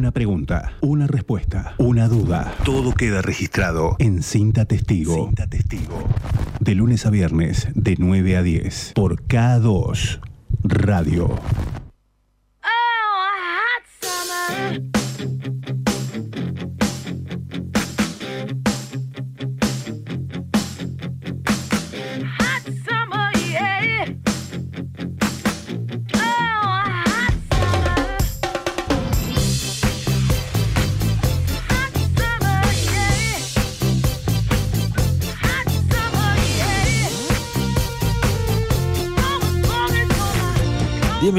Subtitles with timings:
[0.00, 2.54] Una pregunta, una respuesta, una duda.
[2.64, 5.26] Todo queda registrado en Cinta Testigo.
[5.26, 6.08] Cinta Testigo.
[6.58, 8.92] De lunes a viernes, de 9 a 10.
[8.94, 10.20] Por K2
[10.62, 11.28] Radio.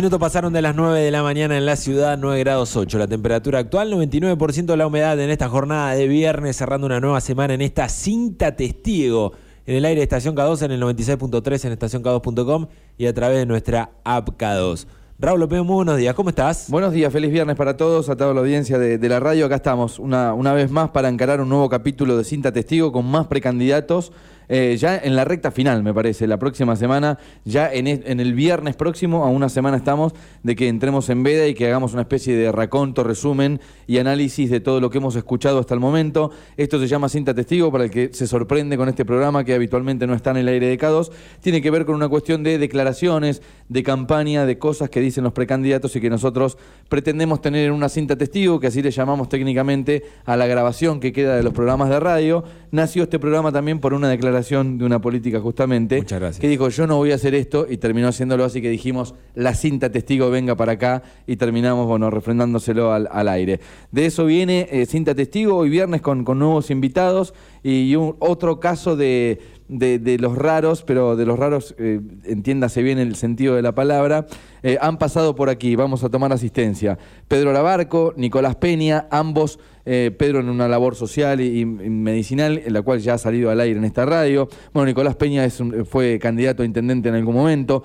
[0.01, 2.97] Minutos pasaron de las 9 de la mañana en la ciudad, 9 grados 8.
[2.97, 7.21] La temperatura actual, 99% de la humedad en esta jornada de viernes, cerrando una nueva
[7.21, 9.33] semana en esta cinta testigo.
[9.67, 12.65] En el aire de Estación K2, en el 96.3, en estacionk2.com
[12.97, 14.87] y a través de nuestra app K2.
[15.19, 16.65] Raúl López, muy buenos días, ¿cómo estás?
[16.67, 19.45] Buenos días, feliz viernes para todos, a toda la audiencia de, de la radio.
[19.45, 23.05] Acá estamos una, una vez más para encarar un nuevo capítulo de Cinta Testigo con
[23.05, 24.13] más precandidatos.
[24.49, 28.75] Eh, ya en la recta final, me parece, la próxima semana, ya en, el viernes
[28.75, 32.35] próximo, a una semana estamos, de que entremos en veda y que hagamos una especie
[32.35, 36.31] de raconto, resumen y análisis de todo lo que hemos escuchado hasta el momento.
[36.57, 40.07] Esto se llama Cinta Testigo, para el que se sorprende con este programa que habitualmente
[40.07, 41.11] no está en el aire de K2.
[41.41, 45.33] Tiene que ver con una cuestión de declaraciones, de campaña, de cosas que dicen los
[45.33, 46.57] precandidatos y que nosotros
[46.89, 51.13] pretendemos tener en una cinta testigo, que así le llamamos técnicamente a la grabación que
[51.13, 52.43] queda de los programas de radio.
[52.71, 56.39] Nació este programa también por una declaración de una política justamente, Muchas gracias.
[56.41, 59.53] que dijo yo no voy a hacer esto y terminó haciéndolo así que dijimos la
[59.53, 63.59] cinta testigo venga para acá y terminamos, bueno, refrendándoselo al, al aire.
[63.91, 68.59] De eso viene eh, cinta testigo hoy viernes con, con nuevos invitados y un, otro
[68.59, 73.61] caso de, de- los raros, pero de los raros, eh, entiéndase bien el sentido de
[73.61, 74.27] la palabra,
[74.63, 76.97] eh, han pasado por aquí, vamos a tomar asistencia.
[77.27, 82.83] Pedro Labarco, Nicolás Peña, ambos, eh, Pedro en una labor social y, medicinal, en la
[82.83, 84.47] cual ya ha salido al aire en esta radio.
[84.73, 87.83] Bueno, Nicolás Peña es fue candidato a intendente en algún momento.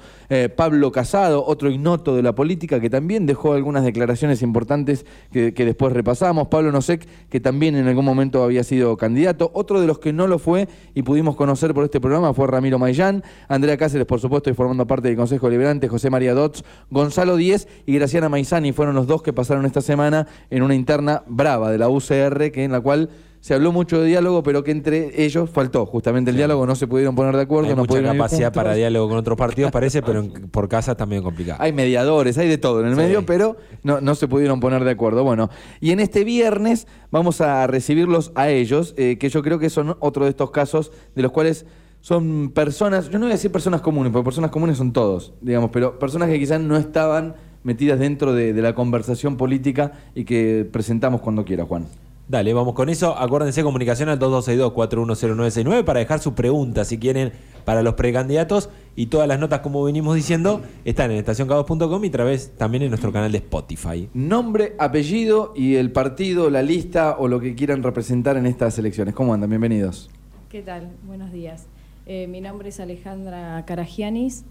[0.56, 5.94] Pablo Casado, otro ignoto de la política, que también dejó algunas declaraciones importantes que, después
[5.94, 6.48] repasamos.
[6.48, 9.50] Pablo Nosek, que también en algún momento había sido candidato.
[9.74, 13.24] De los que no lo fue y pudimos conocer por este programa fue Ramiro Mayán.
[13.48, 17.66] Andrea Cáceres, por supuesto, y formando parte del Consejo Liberante, José María Dotz, Gonzalo Díez
[17.84, 21.78] y Graciana Maizani fueron los dos que pasaron esta semana en una interna brava de
[21.78, 23.10] la UCR, que en la cual
[23.46, 26.88] se habló mucho de diálogo, pero que entre ellos faltó justamente el diálogo, no se
[26.88, 30.18] pudieron poner de acuerdo, Hay no mucha capacidad para diálogo con otros partidos, parece, pero
[30.18, 31.62] en- por casa está medio complicado.
[31.62, 33.00] Hay mediadores, hay de todo en el Sí.
[33.02, 35.22] medio, pero no, no se pudieron poner de acuerdo.
[35.22, 35.48] Bueno,
[35.80, 39.96] y en este viernes vamos a recibirlos a ellos, eh, que yo creo que son
[40.00, 41.66] otro de estos casos de los cuales
[42.00, 45.70] son personas, yo no voy a decir personas comunes, porque personas comunes son todos, digamos,
[45.72, 50.68] pero personas que quizás no estaban metidas dentro de, de la conversación política y que
[50.68, 51.86] presentamos cuando quiera, Juan.
[52.28, 53.16] Dale, vamos con eso.
[53.16, 57.32] Acuérdense, comunicación al 2262-410969 para dejar su pregunta, si quieren,
[57.64, 58.68] para los precandidatos.
[58.96, 62.88] Y todas las notas, como venimos diciendo, están en estacioncados.com y a través también en
[62.88, 64.08] nuestro canal de Spotify.
[64.12, 69.14] Nombre, apellido y el partido, la lista o lo que quieran representar en estas elecciones.
[69.14, 69.48] ¿Cómo andan?
[69.50, 70.10] Bienvenidos.
[70.50, 70.88] ¿Qué tal?
[71.06, 71.66] Buenos días.
[72.06, 74.44] Eh, mi nombre es Alejandra Caragianis.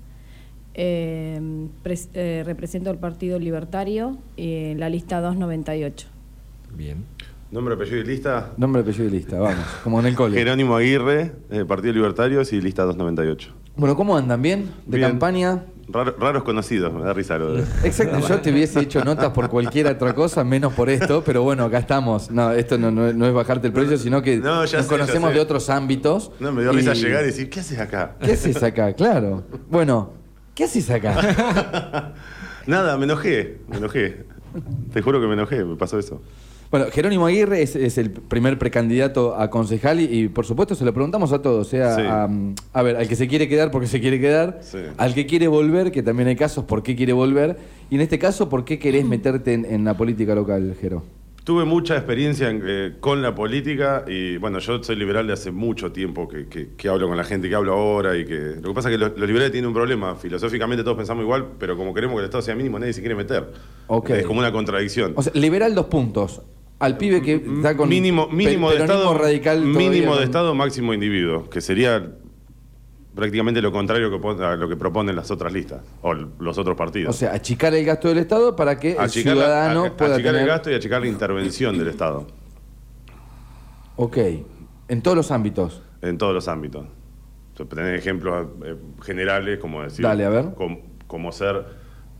[0.75, 6.07] eh, eh, represento el Partido Libertario, eh, la lista 298.
[6.73, 7.14] Bien.
[7.55, 8.51] Nombre, apellido y lista.
[8.57, 10.37] Nombre, apellido y lista, vamos, como en el cole.
[10.37, 13.53] Jerónimo Aguirre, eh, Partido Libertarios y lista 298.
[13.77, 14.41] Bueno, ¿cómo andan?
[14.41, 14.69] ¿Bien?
[14.85, 15.11] ¿De Bien.
[15.11, 15.63] campaña?
[15.87, 17.61] Raro- raros conocidos, me da risa lo de.
[17.85, 21.63] Exacto, yo te hubiese hecho notas por cualquier otra cosa, menos por esto, pero bueno,
[21.63, 22.29] acá estamos.
[22.29, 24.85] No, esto no, no es- no es bajarte el precio, sino que No, nos sé,
[24.87, 26.31] conocemos de otros ámbitos.
[26.41, 28.17] No, me dio risa llegar y decir, ¿qué haces acá?
[28.19, 28.91] ¿Qué haces acá?
[28.91, 29.43] Claro.
[29.69, 30.11] Bueno,
[30.55, 32.13] ¿qué haces acá?
[32.67, 34.25] Nada, me enojé, me enojé.
[34.91, 36.21] Te juro que me enojé, me pasó eso.
[36.71, 40.83] Bueno, Jerónimo Aguirre es, es el primer precandidato a concejal y, y, por supuesto se
[40.83, 42.01] lo preguntamos a todos, o sea, Sí.
[42.03, 42.27] a,
[42.73, 44.79] a ver, al que se quiere quedar porque se quiere quedar, Sí.
[44.97, 47.57] al que quiere volver, que también hay casos por qué quiere volver,
[47.89, 51.03] y en este caso, ¿por qué querés meterte en, en la política local, Jero?
[51.45, 55.51] Tuve mucha experiencia en, eh, con la política y bueno, yo soy liberal de hace
[55.51, 58.69] mucho tiempo que, que- que hablo con la gente que hablo ahora y que lo
[58.69, 61.77] que pasa es que los, los liberales tienen un problema, filosóficamente todos pensamos igual, pero
[61.77, 63.51] como queremos que el Estado sea mínimo nadie se quiere meter.
[64.21, 65.13] Es como una contradicción.
[65.15, 66.41] O sea, liberal dos puntos.
[66.79, 71.47] Al pibe que está con mínimo mínimo de estado radical mínimo de estado máximo individuo
[71.49, 72.11] que sería
[73.15, 77.15] prácticamente lo contrario que a lo que proponen las otras listas o los otros partidos
[77.15, 80.15] O sea, achicar el gasto del Estado para que el achicar, la- ciudadano a- pueda
[80.15, 80.41] achicar tener...
[80.41, 82.27] el gasto y achicar la intervención del Estado
[83.95, 84.17] Ok,
[84.89, 85.81] en todos los ámbitos.
[86.01, 86.85] en todos los ámbitos
[87.69, 90.53] tener ejemplos eh, generales como decir Dale, a ver.
[90.55, 91.65] com- como ser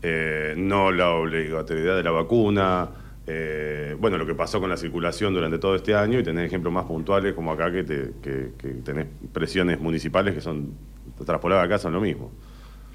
[0.02, 2.88] eh, no la obligatoriedad de la vacuna
[3.26, 6.72] Eh, bueno, lo que pasó con la circulación durante todo este año y tenés ejemplos
[6.72, 10.74] más puntuales como acá que, te- que- que tenés presiones municipales que son
[11.24, 12.30] traspoladas acá son lo mismo.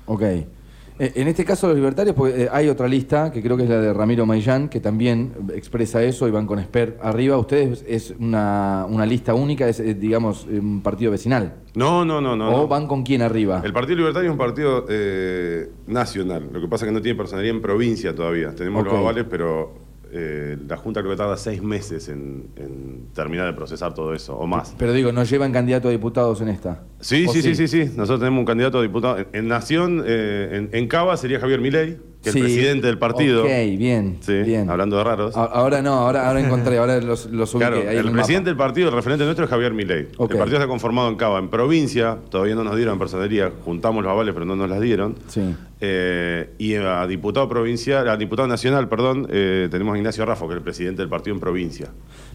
[0.06, 0.22] Ok.
[0.24, 3.70] Eh, En este caso los libertarios, porque eh, hay otra lista, que creo que es
[3.70, 7.38] la de Ramiro Maillán, que también expresa eso y van con Esper arriba.
[7.38, 11.56] Ustedes es una, una lista única, es, digamos, un partido vecinal.
[11.76, 12.56] No, no, no, no.
[12.64, 13.62] ¿O van con quién arriba?
[13.66, 16.50] El Partido Libertario es un partido eh, nacional.
[16.54, 18.54] Lo que pasa es que no tiene personalidad en provincia todavía.
[18.54, 19.74] Tenemos los avales, pero
[20.14, 24.36] eh, la Junta creo que tarda seis meses en, en terminar de procesar todo eso,
[24.36, 24.76] o más.
[24.78, 26.84] Pero digo, no llevan candidato a diputados en esta.
[27.00, 27.86] Sí, ¿O sí, sí, sí, sí.
[27.96, 29.18] Nosotros tenemos un candidato a diputado.
[29.20, 32.38] En, en Nación, eh, en, en Cava sería Javier Milei, que Sí.
[32.40, 33.42] el presidente del partido.
[33.44, 34.70] Ok, bien, Sí, bien.
[34.70, 35.36] hablando de raros.
[35.36, 37.68] Ahora no, ahora, ahora encontré, ahora los, los ubiqué.
[37.72, 38.18] Claro, ahí el mapa.
[38.18, 40.08] presidente del partido, el referente nuestro es Javier Milei.
[40.18, 41.40] El partido está conformado en Cava.
[41.40, 45.16] En provincia, todavía no nos dieron personería, juntamos los avales, pero no nos las dieron.
[45.28, 45.56] Sí.
[45.84, 50.54] Eh, y a diputado provincial, a diputado nacional, perdón, eh, tenemos a Ignacio Raffo, que
[50.54, 51.88] es el presidente del partido en provincia.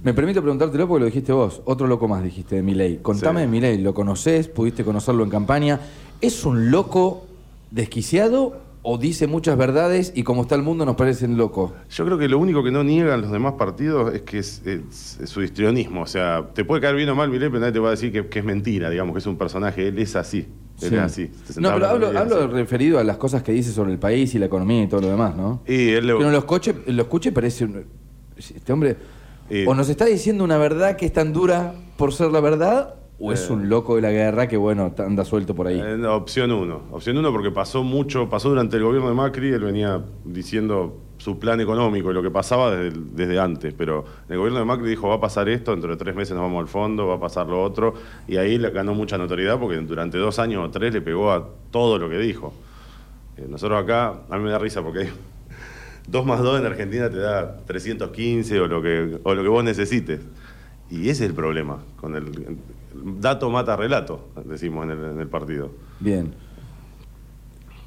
[0.02, 1.62] Me permito preguntártelo porque lo dijiste vos.
[1.64, 2.98] Otro loco más dijiste de Milei.
[3.02, 3.46] Contame Sí.
[3.46, 4.48] de Milei, ¿lo conocés?
[4.48, 5.78] ¿Pudiste conocerlo en campaña?
[6.20, 7.24] ¿Es un loco
[7.70, 11.72] desquiciado o dice muchas verdades y como está el mundo nos parecen locos?
[11.90, 15.18] Yo creo que lo único que no niegan los demás partidos es que es, es-
[15.20, 16.02] es su histrionismo.
[16.02, 18.12] O sea, te puede caer bien o mal Milei, pero nadie te va a decir
[18.12, 19.88] que, que es mentira, digamos, que es un personaje.
[19.88, 20.46] Él es así.
[20.82, 20.94] Él Sí.
[20.94, 21.30] es así.
[21.58, 24.46] No, pero hablo, hablo referido a las cosas que dice sobre el país y la
[24.46, 25.62] economía y todo lo demás, ¿no?
[25.66, 27.84] Y él le- uno lo escuche, lo escuche parece un...
[28.36, 28.96] Este hombre...
[29.50, 32.94] Y- O nos está diciendo una verdad que es tan dura por ser la verdad,
[33.18, 33.52] o es Eh.
[33.52, 35.80] un loco de la guerra que, bueno, anda suelto por ahí.
[35.80, 36.82] Eh, opción uno.
[36.90, 41.38] Opción uno porque pasó mucho, pasó durante el gobierno de Macri, él venía diciendo su
[41.38, 45.08] plan económico y lo que pasaba desde, desde antes, pero el gobierno de Macri dijo
[45.08, 47.46] va a pasar esto, dentro de tres meses nos vamos al fondo, va a pasar
[47.46, 47.94] lo otro,
[48.28, 51.98] y ahí ganó mucha notoriedad porque durante dos años o tres le pegó a todo
[51.98, 52.52] lo que dijo.
[53.38, 55.08] Eh, nosotros acá, a mí me da risa porque hay
[56.08, 59.64] 2 más 2 en Argentina te da 315 o lo que, o lo que vos
[59.64, 60.20] necesites.
[60.90, 61.78] Y ese es el problema.
[62.00, 62.26] Con el
[62.94, 65.70] dato mata relato, decimos en el, en el partido.
[66.00, 66.32] Bien.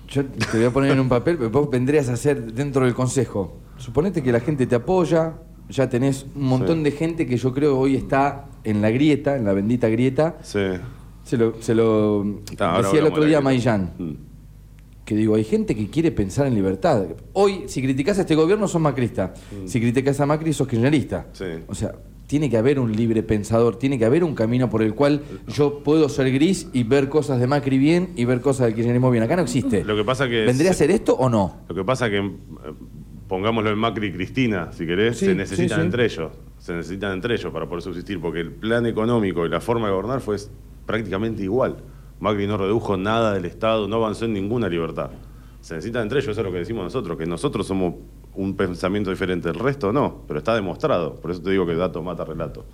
[0.08, 2.96] Yo te voy a poner en un papel, pero vos vendrías a ser dentro del
[2.96, 3.58] consejo.
[3.78, 5.36] Suponete que la gente te apoya,
[5.70, 6.84] ya tenés un montón Sí.
[6.86, 10.38] de gente que yo creo hoy está en la grieta, en la bendita grieta.
[10.42, 10.60] Sí.
[11.24, 14.12] Se lo, se lo Ah, decía el otro día Maillán, Mm.
[15.06, 17.06] que digo, hay gente que quiere pensar en libertad.
[17.34, 19.36] Hoy, si criticás a este gobierno, sos macrista.
[19.66, 21.28] Si criticás a Macri, sos kirchnerista.
[21.30, 21.34] Mm.
[21.36, 21.46] Sí.
[21.68, 21.94] O sea,
[22.30, 25.80] tiene que haber un libre pensador, tiene que haber un camino por el cual yo
[25.80, 29.24] puedo ser gris y ver cosas de Macri bien y ver cosas del kirchnerismo bien.
[29.24, 29.84] Acá no existe.
[29.84, 31.62] Lo que pasa que ¿Vendría a se- ser esto o no?
[31.68, 32.32] Lo que pasa que, eh,
[33.28, 35.82] pongámoslo en Macri y Cristina, si querés, Sí, se necesitan sí, sí.
[35.82, 36.32] entre ellos.
[36.60, 39.94] Se necesitan entre ellos para poder subsistir, porque el plan económico y la forma de
[39.94, 40.36] gobernar fue
[40.86, 41.78] prácticamente igual.
[42.20, 45.10] Macri no redujo nada del Estado, no avanzó en ninguna libertad.
[45.62, 47.96] Se necesitan entre ellos, eso es lo que decimos nosotros, que nosotros somos
[48.40, 51.16] un pensamiento diferente, el resto no, pero está demostrado.
[51.16, 52.66] Por eso te digo que dato mata relato.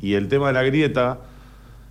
[0.00, 1.20] Y el tema de la grieta,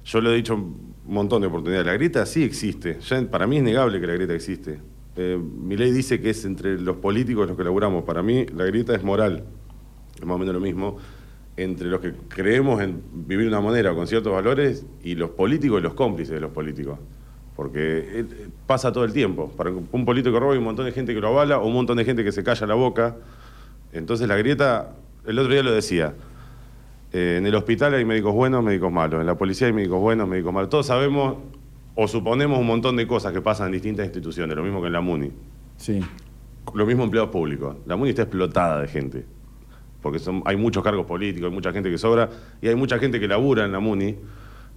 [0.05, 1.85] yo lo he dicho un montón de oportunidades.
[1.85, 2.99] La grieta sí existe.
[3.29, 4.79] Para mí es negable que la grieta existe.
[5.17, 8.05] Eh, mi ley dice que es entre los políticos los que laburamos.
[8.05, 9.43] Para mí la grieta es moral.
[10.15, 10.97] Es más o menos lo mismo.
[11.57, 15.81] Entre los que creemos en vivir de una manera con ciertos valores y los políticos
[15.81, 16.97] y los cómplices de los políticos.
[17.55, 18.25] Porque eh,
[18.65, 19.49] pasa todo el tiempo.
[19.49, 21.73] Para un político que roba hay un montón de gente que lo avala o un
[21.73, 23.15] montón de gente que se calla la boca.
[23.93, 24.95] Entonces la grieta,
[25.25, 26.13] el otro día lo decía,
[27.13, 29.19] eh, en el hospital hay médicos buenos, médicos malos.
[29.19, 30.69] En la policía hay médicos buenos, médicos malos.
[30.69, 31.37] Todos sabemos
[31.95, 34.93] o suponemos un montón de cosas que pasan en distintas instituciones, lo mismo que en
[34.93, 35.31] la MUNI.
[35.77, 35.99] Sí.
[36.73, 37.75] Lo mismo empleados públicos.
[37.85, 39.25] La MUNI está explotada de gente.
[40.01, 42.29] Porque son, hay muchos cargos políticos, hay mucha gente que sobra
[42.61, 44.15] y hay mucha gente que labura en la MUNI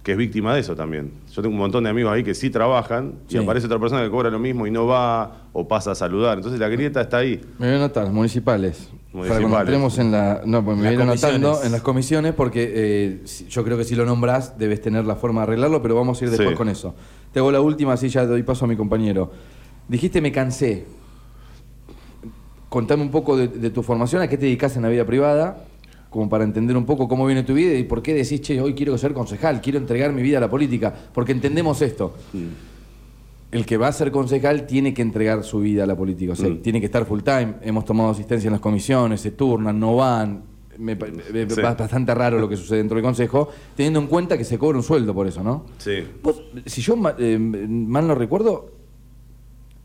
[0.05, 1.11] que es víctima de eso también.
[1.33, 3.37] Yo tengo un montón de amigos ahí que sí trabajan y Sí.
[3.39, 6.37] aparece otra persona que cobra lo mismo y no va o pasa a saludar.
[6.37, 7.41] Entonces la grieta está ahí.
[7.57, 8.87] Me voy a anotar, municipales.
[9.11, 9.59] Para Municipales.
[9.61, 10.41] entremos en la.
[10.45, 11.65] No, pues me Las voy a ir anotando comisiones.
[11.65, 15.41] en las comisiones porque eh, yo creo que si lo nombras debes tener la forma
[15.41, 16.55] de arreglarlo, pero vamos a ir después Sí.
[16.55, 16.93] con eso.
[17.33, 19.31] Te hago la última, así ya doy paso a mi compañero.
[19.87, 20.85] Dijiste me cansé.
[22.69, 25.63] Contame un poco de, de tu formación, a qué te dedicas en la vida privada,
[26.15, 28.73] como para entender un poco cómo viene tu vida y por qué decís, che, hoy
[28.73, 32.13] quiero ser concejal, quiero entregar mi vida a la política, porque entendemos esto.
[33.51, 36.35] El que va a ser concejal tiene que entregar su vida a la política, o
[36.37, 36.59] sea, Mm.
[36.61, 37.55] tiene que estar full time.
[37.63, 40.41] Hemos tomado asistencia en las comisiones, se turnan, no van.
[40.77, 41.61] Me, Sí.
[41.61, 44.83] Bastante raro lo que sucede dentro del consejo, teniendo en cuenta que se cobra un
[44.85, 45.65] sueldo por eso, ¿no?
[45.79, 45.95] Sí.
[46.23, 48.71] Vos, si yo eh, mal no recuerdo,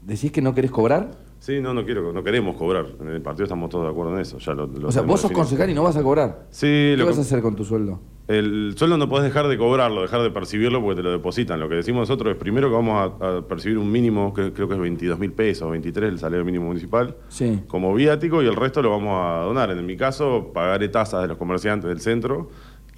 [0.07, 1.11] decís que no querés cobrar.
[1.41, 2.87] Sí, no, no quiero, no queremos cobrar.
[3.01, 4.39] En el partido estamos todos de acuerdo en eso.
[4.39, 5.39] Ya lo, lo o sea, vos sos definido.
[5.41, 6.47] concejal y no vas a cobrar.
[6.51, 7.99] Sí, ¿Qué lo vas a hacer con tu sueldo?
[8.29, 11.59] El sueldo no podés dejar de cobrarlo, dejar de percibirlo porque te lo depositan.
[11.59, 14.69] Lo que decimos nosotros es primero que vamos a, a percibir un mínimo, que creo
[14.69, 17.61] que es 22 mil pesos, 23 el salario mínimo municipal, Sí.
[17.67, 19.71] como viático y el resto lo vamos a donar.
[19.73, 22.51] En mi caso, pagaré tasas de los comerciantes del centro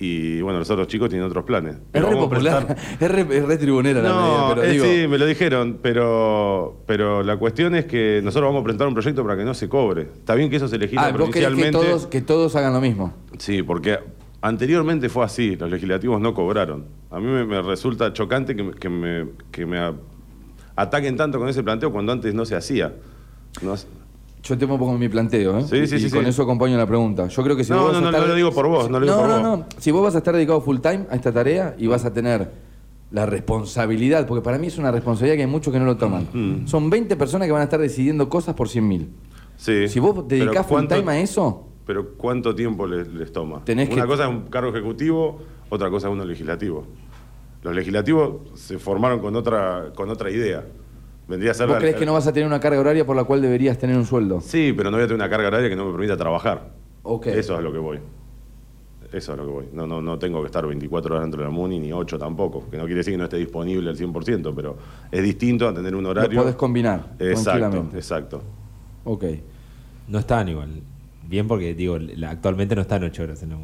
[0.04, 1.76] y bueno, los otros chicos tienen otros planes.
[1.92, 4.84] Es re popular, prestar- es re, es re tribunera la no, medida, pero eh, digo...
[4.84, 8.94] sí, me lo dijeron, pero, pero la cuestión es que nosotros vamos a presentar un
[8.94, 10.02] proyecto para que no se cobre.
[10.02, 11.86] Está bien que eso se legisla Ah, vos querés que provincialmente.
[11.88, 13.14] todos, que todos hagan lo mismo.
[13.38, 13.98] Sí, porque
[14.40, 16.86] anteriormente fue así, los legislativos no cobraron.
[17.10, 19.78] A mí me, me resulta chocante que, me- que me, que me
[20.74, 22.92] ataquen tanto con ese planteo cuando antes no se hacía.
[23.62, 23.74] No,
[24.42, 25.62] Yo te pongo mi planteo, ¿eh?
[25.68, 26.30] Sí, y, sí, y sí, con sí.
[26.30, 27.28] eso acompaño la pregunta.
[27.28, 28.22] Yo creo que si No, vos vas no, a no, estar...
[28.22, 29.58] no lo digo por vos, no lo digo no, por no, vos.
[29.60, 29.66] no.
[29.78, 32.50] Si vos vas a estar dedicado full time a esta tarea y vas a tener
[33.12, 36.26] la responsabilidad, porque para mí es una responsabilidad que hay muchos que no lo toman.
[36.32, 36.66] Mm.
[36.66, 39.08] Son 20 personas que van a estar decidiendo cosas por 100 mil.
[39.56, 39.86] sí.
[39.88, 43.62] Si vos dedicás full ¿cuánto- time a eso, Pero ¿cuánto tiempo les, les toma?
[43.64, 46.84] Tenés Una que- cosa es un cargo ejecutivo, otra cosa es uno legislativo.
[47.62, 50.64] Los legislativos se formaron con otra, con otra idea.
[51.28, 53.16] Vendría a ser ¿vos la- crees que no vas a tener una carga horaria por
[53.16, 54.40] la cual deberías tener un sueldo?
[54.40, 56.70] Sí, pero no voy a tener una carga horaria que no me permita trabajar.
[57.04, 57.26] Ok.
[57.28, 57.98] Eso es a lo que voy.
[59.12, 59.64] Eso es a lo que voy.
[59.72, 62.68] No, no, no tengo que estar 24 horas dentro de la MUNI ni 8 tampoco.
[62.70, 64.76] Que no quiere decir que no esté disponible al 100%, pero
[65.10, 66.30] es distinto a tener un horario.
[66.32, 67.96] Lo podés combinar Exacto, tranquilamente.
[67.98, 68.42] exacto.
[69.04, 69.24] Ok.
[70.08, 70.68] No están igual.
[71.28, 73.56] Bien porque, digo, la- actualmente no están ocho horas en la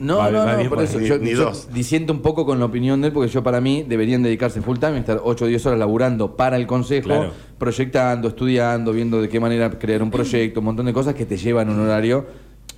[0.00, 1.06] No, no, no, bien por eso ahí.
[1.06, 1.68] yo, Ni- yo dos.
[1.72, 4.78] disiento un poco con la opinión de él, porque yo para mí deberían dedicarse full
[4.78, 7.32] time, estar 8 o 10 horas laburando para el consejo, Claro.
[7.58, 11.36] proyectando, estudiando, viendo de qué manera crear un proyecto, un montón de cosas que te
[11.36, 12.26] llevan un horario.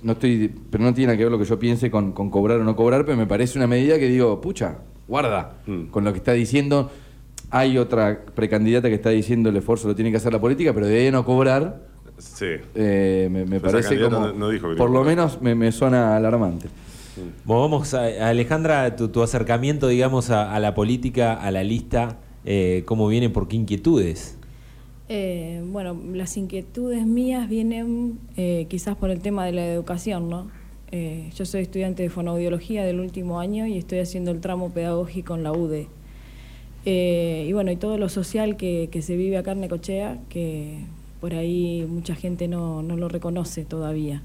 [0.03, 2.59] No estoy, pero no tiene nada que ver lo que yo piense con, con cobrar
[2.59, 5.85] o no cobrar, pero me parece una medida que digo, pucha, guarda Mm.
[5.87, 6.91] con lo que está diciendo.
[7.49, 10.85] Hay otra precandidata que está diciendo el esfuerzo lo tiene que hacer la política, pero
[10.85, 11.81] de no cobrar,
[12.17, 12.45] Sí.
[12.75, 16.67] eh, me, parece como, no- no dijo que por lo menos me, me suena alarmante.
[17.45, 22.83] Bueno, vamos a, Alejandra, tu, tu acercamiento, digamos, a, la política, a la lista, eh,
[22.85, 23.29] ¿cómo viene?
[23.29, 24.37] ¿Por qué inquietudes?
[25.09, 30.49] Eh, bueno, las inquietudes mías vienen eh, quizás por el tema de la educación, ¿no?
[31.35, 35.43] Yo soy estudiante de fonoaudiología del último año y estoy haciendo el tramo pedagógico en
[35.43, 35.87] la UDE.
[36.85, 40.85] Y bueno, y todo lo social que, que se vive acá en Necochea, que
[41.19, 44.23] por ahí mucha gente no, no lo reconoce todavía,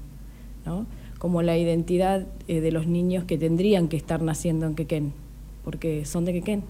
[0.65, 0.85] ¿no?
[1.23, 5.13] Como la identidad eh, de los niños que tendrían que estar naciendo en Quequén,
[5.63, 6.63] porque son de Quequén.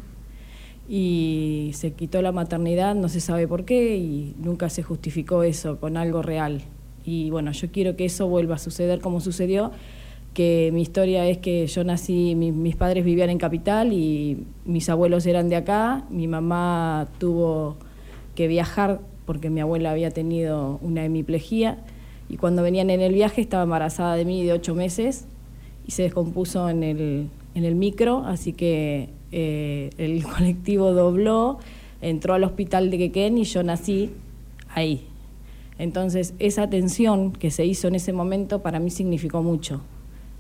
[0.88, 5.80] Y se quitó la maternidad, no se sabe por qué, y nunca se justificó eso
[5.80, 6.62] con algo real.
[7.04, 9.72] Y bueno, yo quiero que eso vuelva a suceder como sucedió,
[10.36, 14.88] que mi historia es que yo nací, mi- mis padres vivían en Capital y mis
[14.88, 17.78] abuelos eran de acá, mi mamá tuvo
[18.36, 21.80] que viajar porque mi abuela había tenido una hemiplegia
[22.30, 25.26] y cuando venían en el viaje estaba embarazada de mí de ocho meses
[25.86, 31.60] y se descompuso en el, en el micro, así que eh, el colectivo dobló,
[32.02, 34.12] entró al hospital de Quequén y yo nací
[34.70, 35.06] ahí.
[35.78, 39.82] Entonces, esa atención que se hizo en ese momento para mí significó mucho,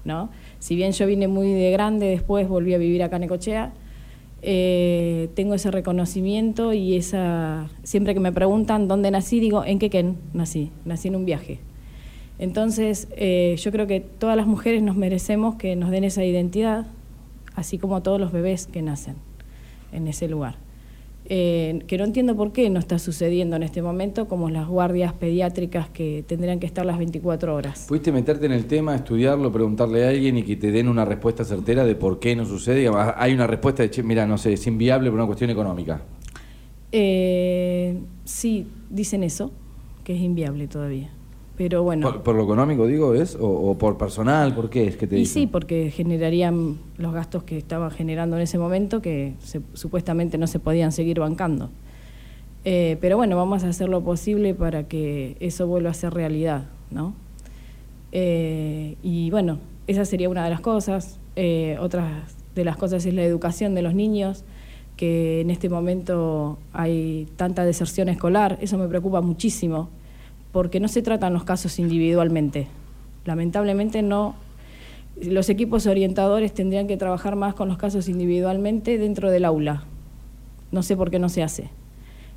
[0.05, 0.29] ¿no?
[0.59, 3.73] Si bien yo vine muy de grande, después volví a vivir acá en Ecochea,
[4.41, 7.69] eh, tengo ese reconocimiento y esa...
[7.83, 11.59] Siempre que me preguntan dónde nací, digo, en Quequén nací, nací en un viaje.
[12.39, 16.87] Entonces, eh, yo creo que todas las mujeres nos merecemos que nos den esa identidad,
[17.55, 19.15] así como todos los bebés que nacen
[19.91, 20.55] en ese lugar.
[21.25, 25.13] Eh, que no entiendo por qué no está sucediendo en este momento, como las guardias
[25.13, 27.85] pediátricas que tendrían que estar las 24 horas.
[27.87, 31.45] ¿Pudiste meterte en el tema, estudiarlo, preguntarle a alguien y que te den una respuesta
[31.45, 32.79] certera de por qué no sucede?
[32.79, 36.01] Digamos, Hay una respuesta de, che, mira, no sé, es inviable por una cuestión económica.
[36.91, 39.51] Eh, sí, dicen eso,
[40.03, 41.09] que es inviable todavía.
[41.55, 42.09] Pero bueno.
[42.11, 43.35] ¿Por, por lo económico, digo, es?
[43.35, 44.55] O, o por personal?
[44.55, 45.43] ¿Por qué es que te Y dicen?
[45.43, 50.47] sí, porque generarían los gastos que estaban generando en ese momento que se- supuestamente no
[50.47, 51.69] se podían seguir bancando.
[52.65, 56.65] Eh, pero bueno, vamos a hacer lo posible para que eso vuelva a ser realidad,
[56.89, 57.13] ¿no?
[58.11, 61.19] Eh, y bueno, esa sería una de las cosas.
[61.35, 62.23] Eh, otra
[62.55, 64.43] de las cosas es la educación de los niños,
[64.97, 68.57] que en este momento hay tanta deserción escolar.
[68.61, 69.89] Eso me preocupa muchísimo,
[70.53, 72.67] porque no se tratan los casos individualmente.
[73.25, 74.35] Lamentablemente no.
[75.21, 79.83] Los equipos orientadores tendrían que trabajar más con los casos individualmente dentro del aula.
[80.71, 81.69] No sé por qué no se hace.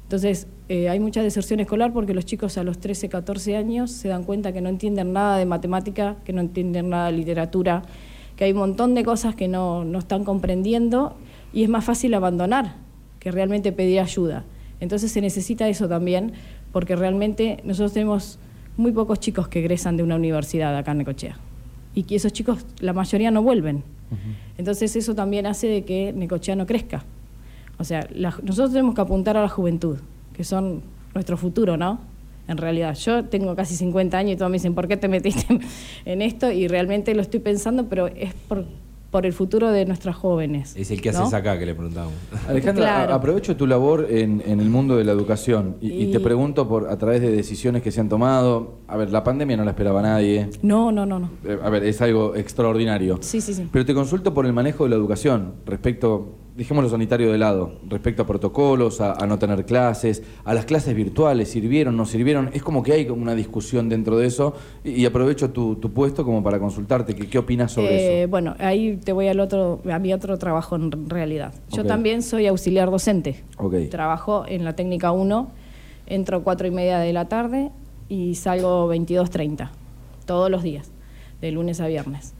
[0.04, 4.08] Entonces, eh, hay mucha deserción escolar porque los chicos a los 13, 14 años se
[4.08, 7.82] dan cuenta que no entienden nada de matemática, que no entienden nada de literatura,
[8.37, 11.16] que hay un montón de cosas que no, no están comprendiendo
[11.52, 12.76] y es más fácil abandonar
[13.18, 14.44] que realmente pedir ayuda.
[14.80, 16.32] Entonces se necesita eso también
[16.73, 18.38] porque realmente nosotros tenemos
[18.76, 21.37] muy pocos chicos que egresan de una universidad acá en Necochea
[21.94, 23.82] y que esos chicos, la mayoría no vuelven.
[24.58, 27.04] Entonces eso también hace de que Necochea no crezca.
[27.78, 29.99] O sea, la- nosotros tenemos que apuntar a la juventud,
[30.35, 30.82] que son
[31.14, 31.99] nuestro futuro, ¿no?
[32.49, 35.58] En realidad, yo tengo casi 50 años y todos me dicen, ¿por qué te metiste
[36.04, 36.52] en esto?
[36.52, 38.64] Y realmente lo estoy pensando, pero es por,
[39.10, 40.75] por el futuro de nuestras jóvenes.
[40.76, 41.20] Es el que ¿no?
[41.20, 42.12] haces acá que le preguntamos.
[42.48, 43.14] Alejandra, Claro.
[43.14, 46.88] aprovecho tu labor en, en el mundo de la educación y, y te pregunto por
[46.88, 48.80] a través de decisiones que se han tomado.
[48.88, 50.50] A ver, la pandemia no la esperaba nadie.
[50.62, 51.30] No, no, no, no.
[51.44, 53.18] Eh, A ver, es algo extraordinario.
[53.20, 53.68] Sí, sí, sí.
[53.72, 57.72] Pero te consulto por el manejo de la educación respecto, dejemos lo sanitario de lado,
[57.88, 62.50] respecto a protocolos, a, a no tener clases, a las clases virtuales, sirvieron, no sirvieron.
[62.54, 66.25] Es como que hay como una discusión dentro de eso y, aprovecho tu, tu puesto
[66.25, 67.14] como para consultarte.
[67.14, 68.30] ¿Qué, qué opinas sobre Eh, eso?
[68.30, 71.52] Bueno, ahí te voy al otro, a mi otro trabajo en realidad.
[71.70, 73.44] Yo también soy auxiliar docente.
[73.90, 75.50] Trabajo en la técnica 1,
[76.06, 77.70] entro cuatro y media de la tarde
[78.08, 79.70] y salgo 22.30,
[80.25, 80.90] todos los días,
[81.40, 82.35] de lunes a viernes.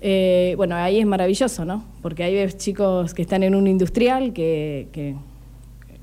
[0.00, 1.84] Eh, bueno, ahí es maravilloso, ¿no?
[2.02, 5.14] Porque ahí ves chicos que están en un industrial, que, que,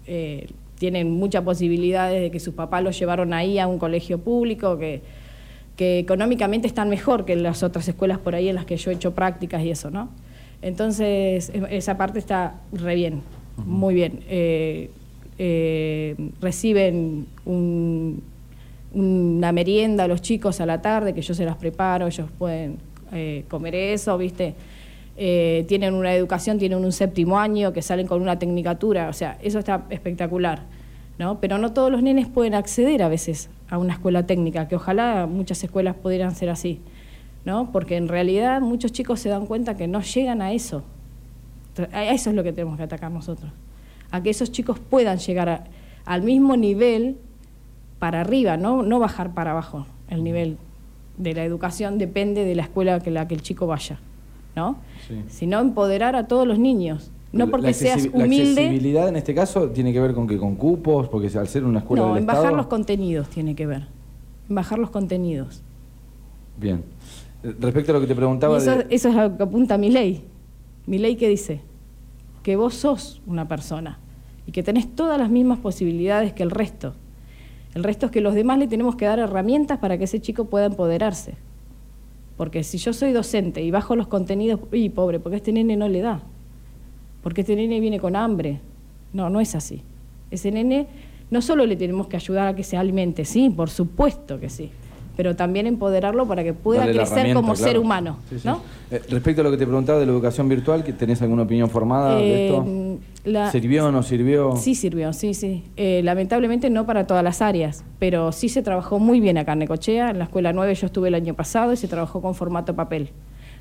[0.05, 4.77] eh, tienen muchas posibilidades de que sus papás los llevaron ahí a un colegio público,
[4.77, 5.01] que,
[5.75, 8.93] que económicamente están mejor que las otras escuelas por ahí en las que yo he
[8.93, 10.09] hecho prácticas y eso, ¿no?
[10.61, 13.21] Entonces, esa parte está re bien,
[13.65, 14.19] muy bien.
[14.29, 14.91] Eh,
[15.39, 18.21] eh, reciben un-
[18.93, 22.77] una merienda los chicos a la tarde, que yo se las preparo, ellos pueden
[23.11, 24.55] eh, comer eso, ¿viste?
[25.19, 29.37] Eh, tienen una educación, tienen un séptimo año, que salen con una tecnicatura, o sea,
[29.41, 30.61] eso está espectacular,
[31.17, 31.39] ¿no?
[31.39, 35.25] Pero no todos los nenes pueden acceder a veces a una escuela técnica, que ojalá
[35.25, 36.81] muchas escuelas pudieran ser así,
[37.45, 37.71] ¿no?
[37.71, 40.83] Porque en realidad muchos chicos se dan cuenta que no llegan a eso.
[41.91, 43.51] A eso es lo que tenemos que atacar nosotros.
[44.11, 45.65] A que esos chicos puedan llegar
[46.05, 47.17] al mismo nivel
[47.99, 48.83] para arriba, ¿no?
[48.83, 49.85] no bajar para abajo.
[50.09, 50.57] El nivel
[51.17, 53.99] de la educación depende de la escuela que la que el chico vaya,
[54.55, 54.77] ¿no?
[55.07, 55.21] Sí.
[55.27, 57.11] Sino empoderar a todos los niños.
[57.33, 60.37] No porque seas accesi- La humilde, accesibilidad en este caso tiene que ver con que
[60.37, 63.65] con cupos, porque al ser una escuela no, del en bajar los contenidos tiene que
[63.67, 63.87] ver.
[64.49, 65.61] En bajar los contenidos.
[66.59, 66.83] Bien.
[67.43, 68.57] Eh, Respecto a lo que te preguntaba...
[68.57, 70.23] Eso, de- eso es a lo que apunta mi ley.
[70.85, 71.59] Mi ley que dice
[72.43, 73.99] que vos sos una persona
[74.45, 76.95] y que tenés todas las mismas posibilidades que el resto.
[77.77, 80.45] El resto es que los demás le tenemos que dar herramientas para que ese chico
[80.45, 81.35] pueda empoderarse.
[82.35, 85.87] Porque si yo soy docente y bajo los contenidos, y pobre, porque este nene no
[85.87, 86.21] le da.
[87.21, 88.61] Porque este nene viene con hambre.
[89.13, 89.83] No, no es así.
[90.31, 90.87] Ese nene
[91.29, 94.71] no solo le tenemos que ayudar a que se alimente, sí, por supuesto que sí,
[95.15, 97.69] pero también empoderarlo para que pueda crecer como claro.
[97.69, 98.17] ser humano.
[98.27, 98.47] Sí, sí.
[98.47, 98.61] ¿no?
[98.89, 101.69] Eh, respecto a lo que te preguntaba de la educación virtual, ¿que ¿tenés alguna opinión
[101.69, 102.65] formada de esto?
[103.27, 104.55] La- ¿Sirvió o no sirvió?
[104.55, 105.65] Sí sirvió, sí, sí.
[105.75, 109.59] Eh, lamentablemente no para todas las áreas, pero sí se trabajó muy bien acá en
[109.59, 110.11] Necochea.
[110.11, 113.09] En la Escuela 9 yo estuve el año pasado y se trabajó con formato papel.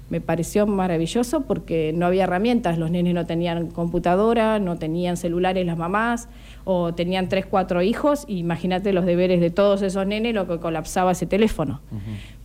[0.09, 5.67] Me pareció maravilloso porque no había herramientas, los nenes no tenían computadora, no tenían celulares
[5.67, 6.29] las mamás,
[6.65, 10.59] o tenían tres, cuatro hijos, y imagínate los deberes de todos esos nenes, lo que
[10.59, 11.81] colapsaba ese teléfono.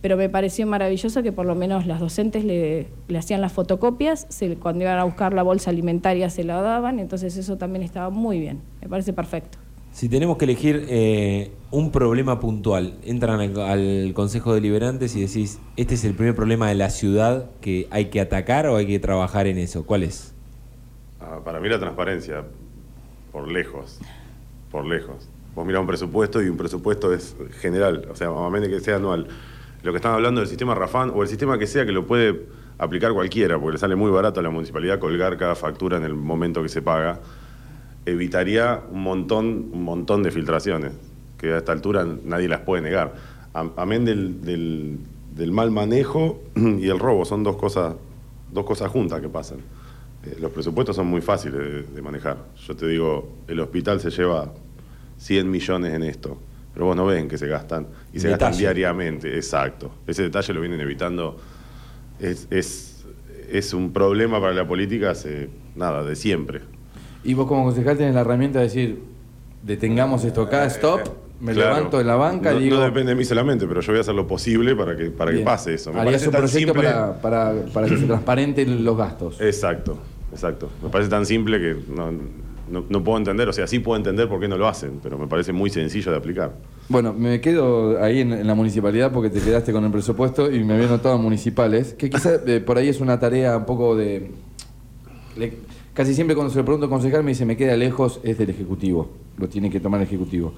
[0.00, 4.26] Pero me pareció maravilloso que por lo menos las docentes le, le hacían las fotocopias,
[4.28, 8.10] se- cuando iban a buscar la bolsa alimentaria se la daban, entonces eso también estaba
[8.10, 9.58] muy bien, me parece perfecto.
[9.92, 15.60] Si tenemos que elegir eh, un problema puntual, entran al, al Consejo Deliberantes y decís,
[15.76, 18.98] este es el primer problema de la ciudad que hay que atacar o hay que
[18.98, 19.84] trabajar en eso.
[19.84, 20.32] ¿Cuál es?
[21.20, 22.42] Ah, para mí la transparencia,
[23.32, 24.00] por lejos,
[24.70, 25.28] por lejos.
[25.54, 28.96] Vos mirás un presupuesto y un presupuesto es general, o sea, a menos que sea
[28.96, 29.28] anual.
[29.82, 32.46] Lo que están hablando del sistema Rafán o el sistema que sea que lo puede
[32.78, 36.14] aplicar cualquiera, porque le sale muy barato a la municipalidad colgar cada factura en el
[36.14, 37.20] momento que se paga,
[38.06, 40.92] evitaría un montón, un montón de filtraciones,
[41.38, 43.14] que a esta altura nadie las puede negar.
[43.54, 44.98] Am- Amén del, del-
[45.34, 47.94] del mal manejo y el robo, son dos cosas,
[48.52, 49.58] dos cosas juntas que pasan.
[50.24, 52.36] Eh, los presupuestos son muy fáciles de, de manejar.
[52.66, 54.52] Yo te digo, el hospital se lleva
[55.18, 56.38] 100 millones en esto,
[56.74, 59.90] pero vos no ven que se gastan y se gastan diariamente, exacto.
[60.06, 61.38] Ese detalle lo vienen evitando.
[62.20, 63.04] Es, es,
[63.50, 66.60] es un problema para la política hace nada, de siempre.
[67.24, 69.02] Y vos como concejal tenés la herramienta de decir,
[69.62, 71.00] detengamos esto acá, stop,
[71.40, 71.74] me Claro.
[71.76, 72.76] levanto en la banca no, y digo...
[72.76, 75.32] No depende de mí solamente, pero yo voy a hacer lo posible para que, para
[75.32, 75.92] que pase eso.
[75.92, 76.82] Me Harías un proyecto simple.
[76.88, 79.40] para, para, para que se transparenten los gastos.
[79.40, 79.98] Exacto,
[80.32, 80.68] exacto.
[80.82, 82.10] Me parece tan simple que no,
[82.70, 85.18] no- no puedo entender, o sea, sí puedo entender por qué no lo hacen, pero
[85.18, 86.52] me parece muy sencillo de aplicar.
[86.88, 90.62] Bueno, me quedo ahí en, en la municipalidad porque te quedaste con el presupuesto y
[90.64, 94.30] me había notado municipales, que quizás por ahí es una tarea un poco de...
[95.36, 98.38] le- casi siempre cuando se lo pregunto al concejal me dice, me queda lejos, es
[98.38, 100.52] del Ejecutivo, lo tiene que tomar el Ejecutivo.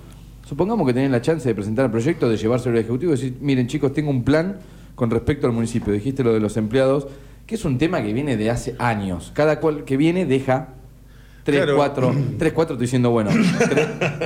[0.46, 3.36] Supongamos que tenés la chance de presentar el proyecto, de llevárselo al Ejecutivo y decir,
[3.40, 4.58] miren chicos, tengo un plan
[4.94, 7.08] con respecto al municipio, dijiste lo de los empleados,
[7.46, 9.32] que es un tema que viene de hace años.
[9.34, 10.74] Cada cual que viene deja
[11.44, 11.76] 3, Claro.
[11.76, 13.30] 4, 3, 4 estoy diciendo bueno,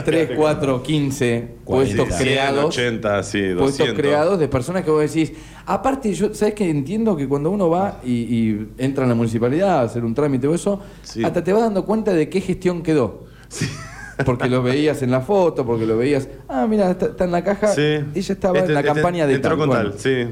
[0.04, 2.16] 3, 4, 15 puestos 40.
[2.16, 2.64] creados.
[2.66, 3.62] 80, sí, 200.
[3.76, 5.32] puestos creados de personas que vos decís,
[5.66, 9.80] aparte yo, ¿sabes que Entiendo que cuando uno va y, y entra en la municipalidad
[9.80, 11.24] a hacer un trámite o eso, Sí.
[11.24, 13.24] hasta te vas dando cuenta de qué gestión quedó.
[14.24, 17.42] Porque lo veías en la foto, porque lo veías, ah, mira, está, está en la
[17.44, 17.82] caja, Sí.
[17.82, 19.58] ella estaba Este- en la este- campaña de Entró tal.
[19.58, 20.24] con Bueno, tal, sí.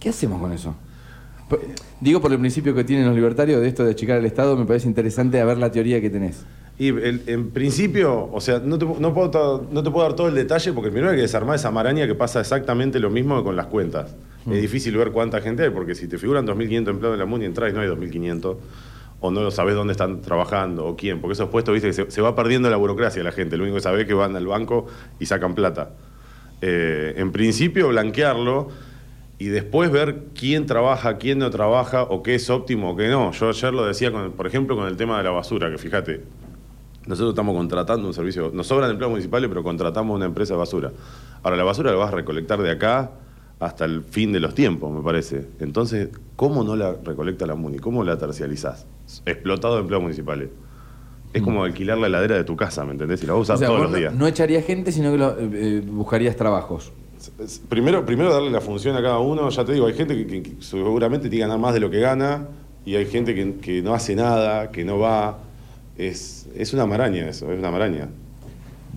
[0.00, 0.74] ¿Qué hacemos con eso?
[2.00, 4.66] Digo por el principio que tienen los libertarios de esto de achicar el Estado, me
[4.66, 6.44] parece interesante a ver la teoría que tenés.
[6.78, 10.28] Y el- en principio, o sea, no te, no, puedo, no te puedo dar todo
[10.28, 13.44] el detalle porque primero hay que desarmar esa maraña que pasa exactamente lo mismo que
[13.44, 14.14] con las cuentas.
[14.48, 17.46] Es difícil ver cuánta gente hay porque si te figuran 2.500 empleados en la MUNI,
[17.46, 18.56] entras y no hay 2.500
[19.18, 22.20] o no sabes dónde están trabajando o quién, porque esos puestos, viste, que se, se
[22.20, 23.56] va perdiendo la burocracia la gente.
[23.56, 24.86] Lo único que sabes es que van al banco
[25.18, 25.92] y sacan plata.
[26.60, 28.68] Eh, en principio, blanquearlo
[29.38, 33.32] y después ver quién trabaja, quién no trabaja o qué es óptimo o qué no.
[33.32, 36.22] Yo ayer lo decía, con, por ejemplo, con el tema de la basura, que fíjate,
[37.06, 40.92] nosotros estamos contratando un servicio, nos sobran empleados municipales, pero contratamos una empresa de basura.
[41.42, 43.10] Ahora, la basura la vas a recolectar de acá
[43.60, 45.46] hasta el fin de los tiempos, me parece.
[45.60, 47.78] Entonces, ¿cómo no la recolecta la MUNI?
[47.78, 48.86] ¿Cómo la tercializás?
[49.24, 50.48] Explotado de empleados municipales.
[51.32, 53.22] Es como alquilar la heladera de tu casa, ¿me entendés?
[53.22, 54.14] Y la vas a usar O sea, todos los días.
[54.14, 56.92] no, echarías gente, sino que lo- eh, eh, buscarías trabajos.
[57.68, 59.48] Primero, primero darle la función a cada uno.
[59.50, 61.90] Ya te digo, hay gente que, que- que seguramente tiene que ganar más de lo
[61.90, 62.46] que gana
[62.84, 65.38] y hay gente que, que no hace nada, que no va.
[65.98, 68.08] Es, es una maraña eso, es una maraña.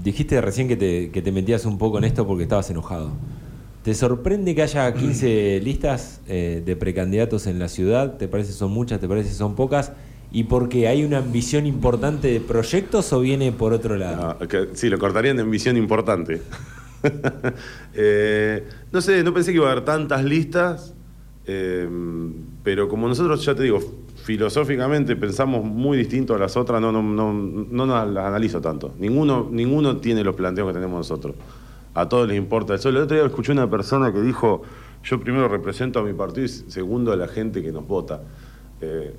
[0.04, 3.12] Dijiste recién que te, que te metías un poco en esto porque estabas enojado.
[3.84, 8.18] ¿Te sorprende que haya 15 listas eh, de precandidatos en la ciudad?
[8.18, 9.00] ¿Te parece son muchas?
[9.00, 9.92] ¿Te parece son pocas?
[10.32, 14.38] ¿Y porque hay una ambición importante de proyectos o viene por otro lado?
[14.39, 16.42] Ah, sí, lo cortarían en visión importante.
[18.01, 20.93] Eh, no sé, no pensé que iba a haber tantas listas,
[21.45, 21.89] eh,
[22.63, 23.81] pero como nosotros, ya te digo,
[24.23, 28.93] filosóficamente pensamos muy distinto a las otras, no, no, no, no las analizo tanto.
[28.99, 31.35] Ninguno, ninguno tiene los planteos que tenemos nosotros.
[31.93, 32.89] A todos les importa eso.
[32.89, 34.62] El otro día escuché una persona que dijo,
[35.03, 38.21] yo primero represento a mi partido y segundo a la gente que nos vota.
[38.81, 39.13] Eh,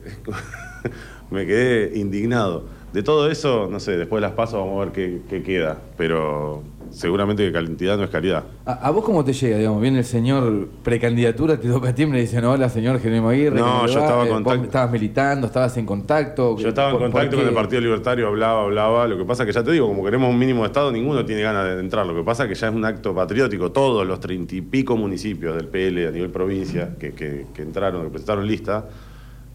[1.31, 2.65] me quedé indignado.
[2.93, 5.81] De todo eso, no sé, después de las pasos vamos a ver qué, qué queda,
[5.97, 8.45] pero seguramente que cantidad no es calidad.
[8.67, 9.59] ¿A, a vos cómo te llega?
[9.59, 13.29] Digamos, viene el señor precandidatura, te toca a timbre y dice, no, hola, señor Jerónimo
[13.31, 13.57] Aguirre.
[13.59, 14.65] No, ¿cómo le yo estaba en contacto.
[14.65, 15.47] ¿Estabas militando?
[15.47, 16.57] ¿Estabas en contacto?
[16.59, 19.07] Yo estaba en ¿Por- por contacto con el Partido Libertario, hablaba, hablaba.
[19.07, 21.43] Lo que pasa que ya te digo, como queremos un mínimo de Estado, ninguno tiene
[21.43, 22.05] ganas de entrar.
[22.07, 23.71] Lo que pasa que ya es un acto patriótico.
[23.73, 28.03] Todos los treinta y pico municipios del PL a nivel provincia que, que- que entraron,
[28.05, 28.87] que presentaron lista,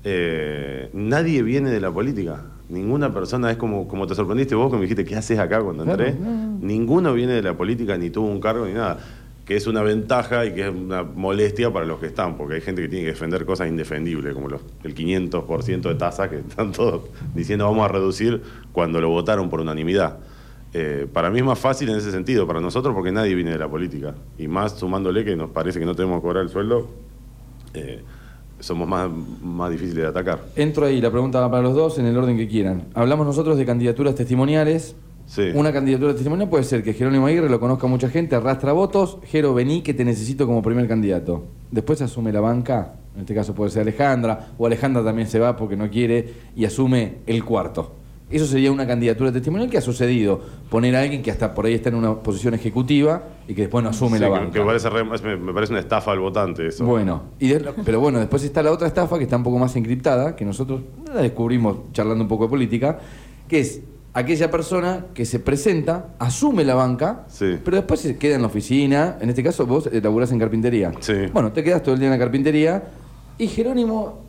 [0.04, 2.42] eh, nadie viene de la política.
[2.70, 5.84] Ninguna persona es como, como te sorprendiste vos que me dijiste, ¿qué haces acá cuando
[5.84, 6.20] Claro, entré?
[6.20, 6.58] no.
[6.62, 9.00] Ninguno viene de la política, ni tuvo un cargo, ni nada.
[9.46, 12.62] Que es una ventaja y que es una molestia para los que están, porque hay
[12.62, 16.72] gente que tiene que defender cosas indefendibles, como los, el 500% de tasas que están
[16.72, 17.04] todos
[17.36, 20.18] diciendo vamos a reducir cuando lo votaron por unanimidad.
[20.74, 23.60] Eh, para mí es más fácil en ese sentido, para nosotros, porque nadie viene de
[23.60, 24.16] la política.
[24.40, 26.90] Y más sumándole que nos parece que no tenemos que cobrar el sueldo,
[27.76, 28.02] eh,
[28.66, 29.12] somos más,
[29.44, 30.44] más difíciles de atacar.
[30.56, 32.86] Entro ahí, la pregunta va para los dos en el orden que quieran.
[32.96, 34.96] Hablamos nosotros de candidaturas testimoniales.
[35.28, 35.52] Sí.
[35.54, 39.20] Una candidatura testimonial puede ser que Jerónimo Aguirre lo conozca mucha gente, arrastra votos.
[39.26, 41.44] Jero, vení que te necesito como primer candidato.
[41.70, 45.56] Después asume la banca, en este caso puede ser Alejandra, o Alejandra también se va
[45.56, 47.92] porque no quiere y asume el cuarto.
[48.30, 50.42] Eso sería una candidatura testimonial que ha sucedido.
[50.70, 53.84] Poner a alguien que hasta por ahí está en una posición ejecutiva y que después
[53.84, 54.52] no asume Sí, la banca.
[54.52, 55.04] que parece re-
[55.38, 56.86] me, parece una estafa al votante eso.
[56.86, 59.76] Bueno, y de- pero bueno, después está la otra estafa que está un poco más
[59.76, 60.82] encriptada, que nosotros
[61.14, 62.98] la descubrimos charlando un poco de política,
[63.48, 63.82] que es
[64.14, 67.58] aquella persona que se presenta, asume la banca, Sí.
[67.64, 69.18] pero después se queda en la oficina.
[69.22, 70.92] En este caso, vos laburás en carpintería.
[71.00, 71.14] Sí.
[71.32, 72.84] Bueno, te quedas todo el día en la carpintería
[73.38, 74.25] y Jerónimo.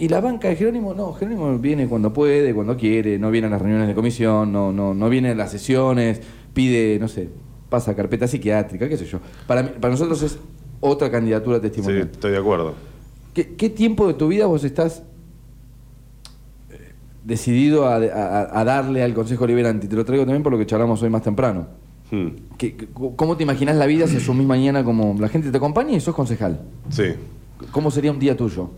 [0.00, 3.50] Y la banca de Jerónimo, no, Jerónimo viene cuando puede, cuando quiere, no viene a
[3.50, 6.20] las reuniones de comisión, no, no, no viene a las sesiones,
[6.54, 7.28] pide, no sé,
[7.68, 9.18] pasa carpeta psiquiátrica, qué sé yo.
[9.48, 10.38] Para, para nosotros es
[10.80, 12.08] otra candidatura Sí, testimonial.
[12.12, 12.74] estoy de acuerdo.
[13.34, 15.02] ¿Qué, qué tiempo de tu vida vos estás
[16.70, 16.92] eh,
[17.24, 19.88] decidido a, a- a darle al Consejo Liberante?
[19.88, 21.66] Te lo traigo también por lo que charlamos hoy más temprano.
[22.10, 25.56] Hmm, ¿Qué- qué- ¿Cómo te imaginas la vida si asumís mañana como la gente te
[25.56, 26.60] acompaña y sos concejal?
[26.90, 27.14] Sí.
[27.72, 28.70] ¿Cómo sería un día tuyo?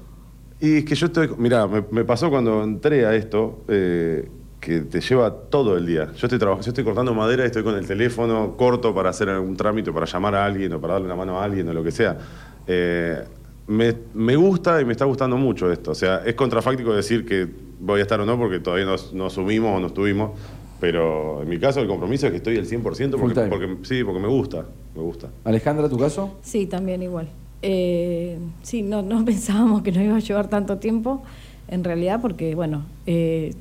[0.61, 1.31] Y es que yo estoy.
[1.39, 4.29] Mirá, me, me pasó cuando entré a esto eh,
[4.61, 6.13] que te lleva todo el día.
[6.17, 9.31] Yo estoy trabajando, yo estoy cortando madera y estoy con el teléfono corto para hacer
[9.31, 11.83] algún trámite, para llamar a alguien o para darle una mano a alguien o lo
[11.83, 12.19] que sea.
[12.67, 13.25] Eh,
[13.69, 15.93] me, me gusta y me está gustando mucho esto.
[15.93, 17.49] O sea, es contrafáctico decir que
[17.81, 20.33] voy a estar o no porque todavía no, no asumimos o no estuvimos.
[20.81, 22.83] Pero en mi caso el compromiso es que estoy al 100%
[23.19, 25.29] Full porque, porque sí, porque me gusta, me gusta.
[25.45, 26.39] Alejandra, ¿tu caso?
[26.43, 27.29] Sí, también igual.
[27.63, 31.23] Eh, sí, no, no pensábamos que nos iba a llevar tanto tiempo,
[31.71, 33.55] en realidad, porque, bueno, eh,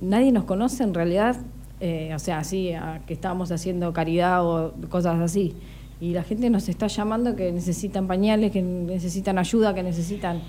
[0.00, 1.36] nadie nos conoce en realidad,
[1.80, 5.54] eh, o sea, así, a que estábamos haciendo caridad o cosas así.
[6.00, 10.42] Y la gente nos está llamando que necesitan pañales, que necesitan ayuda, que necesitan...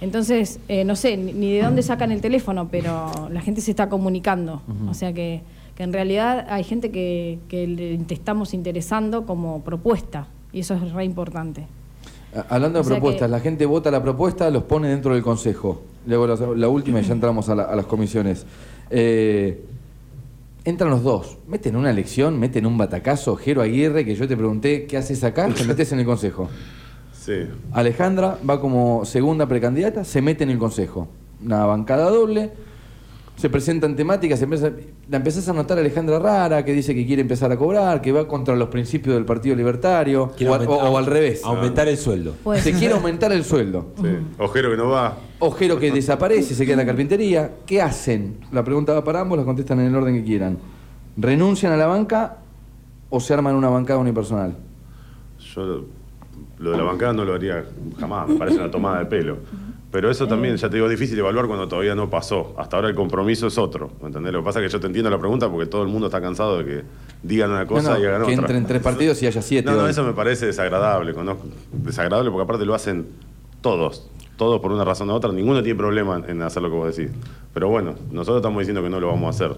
[0.00, 3.88] Entonces, eh, no sé ni de dónde sacan el teléfono, pero la gente se está
[3.88, 4.62] comunicando.
[4.88, 5.42] O sea que,
[5.76, 10.92] que en realidad hay gente que, que le estamos interesando como propuesta, y eso es
[10.92, 11.66] re importante.
[12.48, 15.22] Hablando de O sea propuestas, que- la gente vota la propuesta, los pone dentro del
[15.22, 15.82] consejo.
[16.06, 18.44] Luego la, la última y ya entramos a, la- a las comisiones.
[18.90, 19.64] Eh,
[20.64, 24.86] entran los dos, meten una elección, meten un batacazo, Jero Aguirre, que yo te pregunté,
[24.86, 25.48] ¿qué haces acá?
[25.48, 26.48] Te metes en el consejo.
[27.12, 27.46] Sí.
[27.72, 31.08] Alejandra va como segunda precandidata, se mete en el consejo.
[31.42, 32.50] Una bancada doble,
[33.36, 34.70] se presentan temáticas, se empieza-
[35.10, 38.12] la empezás a notar a Alejandra rara, que dice que quiere empezar a cobrar, que
[38.12, 41.44] va contra los principios del Partido Libertario, Quiere o, al- aumentar- o- o al revés.
[41.44, 42.34] Aumentar el sueldo.
[42.56, 43.88] Se quiere aumentar el sueldo.
[44.00, 44.08] sí.
[44.38, 45.16] Ojero que no va.
[45.40, 47.50] Ojero que desaparece, se queda en la carpintería.
[47.66, 48.36] ¿Qué hacen?
[48.52, 50.56] La pregunta va para ambos, la contestan en el orden que quieran.
[51.16, 52.38] ¿Renuncian a la banca
[53.10, 54.56] o se arman una bancada unipersonal?
[55.54, 55.84] Yo
[56.58, 57.64] lo de la bancada no lo haría
[57.98, 59.38] jamás, me parece una tomada de pelo.
[59.94, 62.52] Pero eso también, ya te digo, es difícil evaluar cuando todavía no pasó.
[62.58, 63.92] Hasta ahora el compromiso es otro.
[64.00, 64.32] ¿me ¿entendés?
[64.32, 66.20] Lo que pasa es que yo te entiendo la pregunta porque todo el mundo está
[66.20, 66.82] cansado de que
[67.22, 68.34] digan una cosa No, no, y hagan que otra.
[68.42, 69.90] entren tres partidos y haya siete No, no, hoy.
[69.90, 71.14] eso me parece desagradable.
[71.14, 73.06] conozco- desagradable porque aparte lo hacen
[73.60, 74.10] todos.
[74.36, 75.30] Todos por una razón u otra.
[75.30, 77.12] Ninguno tiene problema en hacer lo que vos decís.
[77.54, 79.56] Pero bueno, nosotros estamos diciendo que no lo vamos a hacer.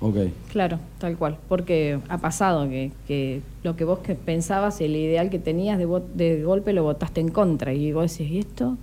[0.00, 0.16] Ok.
[0.50, 1.36] Claro, tal cual.
[1.48, 5.86] Porque ha pasado que, que lo que vos que pensabas, el ideal que tenías, de,
[6.14, 7.72] de golpe lo votaste en contra.
[7.72, 8.76] Y vos decís, ¿y esto?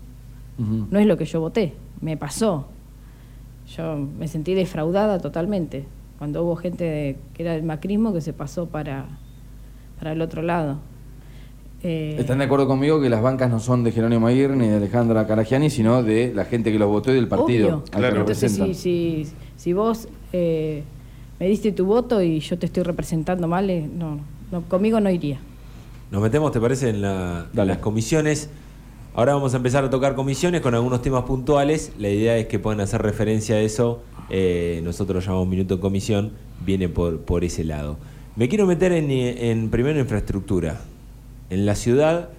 [0.57, 2.65] No es lo que yo voté, me pasó.
[3.75, 5.85] Yo me sentí defraudada totalmente.
[6.17, 9.05] Cuando hubo gente de- que era del macrismo que se pasó para,
[9.99, 10.77] para el otro lado.
[11.83, 14.77] Eh, ¿Están de acuerdo conmigo que las bancas no son de Jerónimo Aguirre ni de
[14.77, 17.83] Alejandra Caragiani, sino de la gente que los votó y del partido Obvio.
[17.91, 18.19] Claro.
[18.21, 20.83] Entonces, si, si, si vos eh,
[21.39, 24.19] me diste tu voto y yo te estoy representando mal, eh, no,
[24.51, 25.37] no, conmigo no iría.
[26.11, 26.89] Nos metemos, ¿te parece?
[26.89, 27.69] En, la- en Dale.
[27.73, 28.49] las comisiones.
[29.15, 31.93] Ahora vamos a empezar a tocar comisiones con algunos temas puntuales.
[31.97, 34.01] La idea es que puedan hacer referencia a eso.
[34.30, 36.32] Eh, nosotros llamamos Minuto en Comisión.
[36.65, 37.97] Viene por, por ese lado.
[38.36, 40.82] Me quiero meter en, en primero infraestructura.
[41.49, 42.30] En la ciudad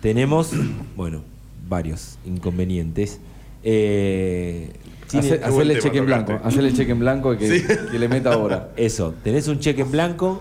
[0.00, 0.52] tenemos,
[0.96, 1.20] bueno,
[1.68, 3.20] varios inconvenientes.
[3.62, 4.70] Eh,
[5.10, 8.70] tiene- Hace- hacerle cheque en blanco, hacerle cheque en blanco que, que le meta ahora.
[8.76, 10.40] Eso, tenés un cheque en blanco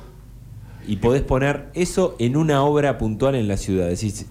[0.88, 3.88] y podés poner eso en una obra puntual en la ciudad.
[3.90, 4.26] Decís,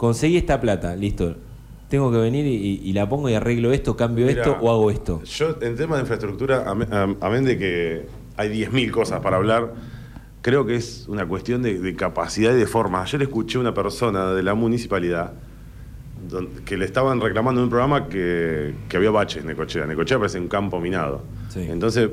[0.00, 1.36] conseguí esta plata, listo.
[1.90, 4.90] Tengo que venir y, y la pongo y arreglo esto, cambio Mira, esto o hago
[4.90, 5.22] esto.
[5.24, 8.06] Yo, en tema de infraestructura, am- am- amén de que
[8.38, 9.74] hay 10.000 cosas para hablar,
[10.40, 13.02] creo que es una cuestión de, de capacidad y de forma.
[13.02, 15.34] Ayer escuché una persona de la municipalidad
[16.64, 19.84] que le estaban reclamando en un programa que, que había baches en Necochea.
[19.84, 21.22] Necochea parece un campo minado.
[21.50, 21.66] Sí.
[21.68, 22.08] Entonces,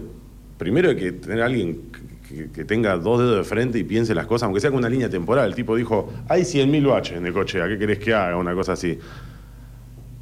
[0.57, 1.83] primero hay que tener a alguien
[2.27, 5.09] que, tenga dos dedos de frente y piense las cosas, aunque sea con una línea
[5.09, 5.47] temporal.
[5.47, 8.37] El tipo dijo, hay 100.000 baches en Necochea, ¿qué querés que haga?
[8.37, 8.99] Una cosa así.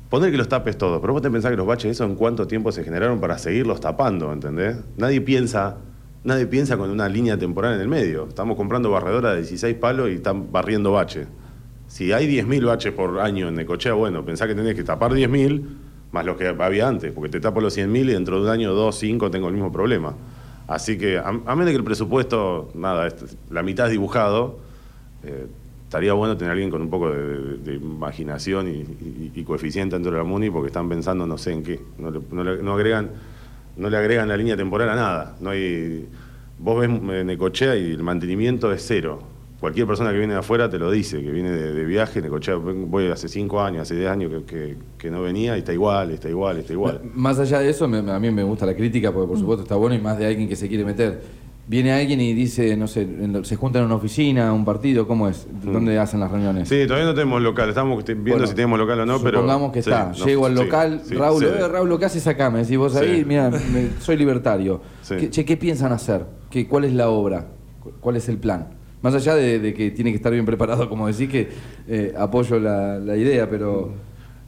[0.09, 2.47] Poner que los tapes todos, pero vos te pensás que los baches, eso en cuánto
[2.47, 4.77] tiempo se generaron para seguirlos tapando, ¿entendés?
[4.97, 5.77] Nadie piensa,
[6.23, 8.27] nadie piensa con una línea temporal en el medio.
[8.27, 11.27] Estamos comprando barredora de 16 palos y están barriendo baches.
[11.87, 15.63] Si hay 10.000 baches por año en Necochea, bueno, pensá que tenés que tapar 10.000
[16.11, 18.73] más los que había antes, porque te tapo los 100.000 y dentro de un año,
[18.73, 20.15] dos, cinco, tengo el mismo problema.
[20.67, 23.07] Así que, a, a menos que el presupuesto, nada,
[23.51, 24.57] la mitad es dibujado,
[25.23, 25.45] eh,
[25.83, 30.17] estaría bueno tener alguien con un poco de, imaginación y, y- y coeficiente dentro de
[30.17, 31.79] la MUNI porque están pensando no sé en qué.
[31.99, 33.11] No le, no le- no agregan,
[33.77, 35.35] no le agregan la línea temporal a nada.
[35.39, 36.07] No hay,
[36.57, 39.21] vos ves eh, Necochea y el mantenimiento es cero.
[39.65, 42.55] Cualquier persona que viene de afuera te lo dice, que viene de, de viaje, Necochea,
[42.57, 45.73] ven- voy hace cinco años, hace 10 años que, que- que no venía y está
[45.73, 47.01] igual, está igual, está igual.
[47.15, 49.73] Más allá de eso, me- a mí me gusta la crítica porque por supuesto está
[49.73, 51.19] bueno y más de alguien que se quiere meter.
[51.67, 53.07] Viene alguien y dice, no sé,
[53.41, 55.47] se juntan en una oficina, un partido, ¿cómo es?
[55.63, 56.69] ¿Dónde hacen las reuniones?
[56.69, 59.39] Sí, todavía no tenemos local, estamos viendo Bueno, si tenemos local o no, pero...
[59.39, 60.11] Supongamos que sí, está.
[60.15, 61.49] no, Llego al local, sí, Raúl, sí.
[61.49, 62.51] eh, Raúl, ¿qué haces acá?
[62.51, 63.49] Me decís vos ahí, mira,
[63.99, 64.79] soy libertario.
[65.09, 66.27] ¿Qué, che, ¿qué piensan hacer?
[66.51, 67.47] ¿Qué, ¿Cuál es la obra?
[67.81, 68.67] ¿Cu- ¿Cuál es el plan?
[69.05, 71.47] Más allá de, de que tiene que estar bien preparado, como decís, que
[71.87, 73.93] eh, apoyo la, la idea, pero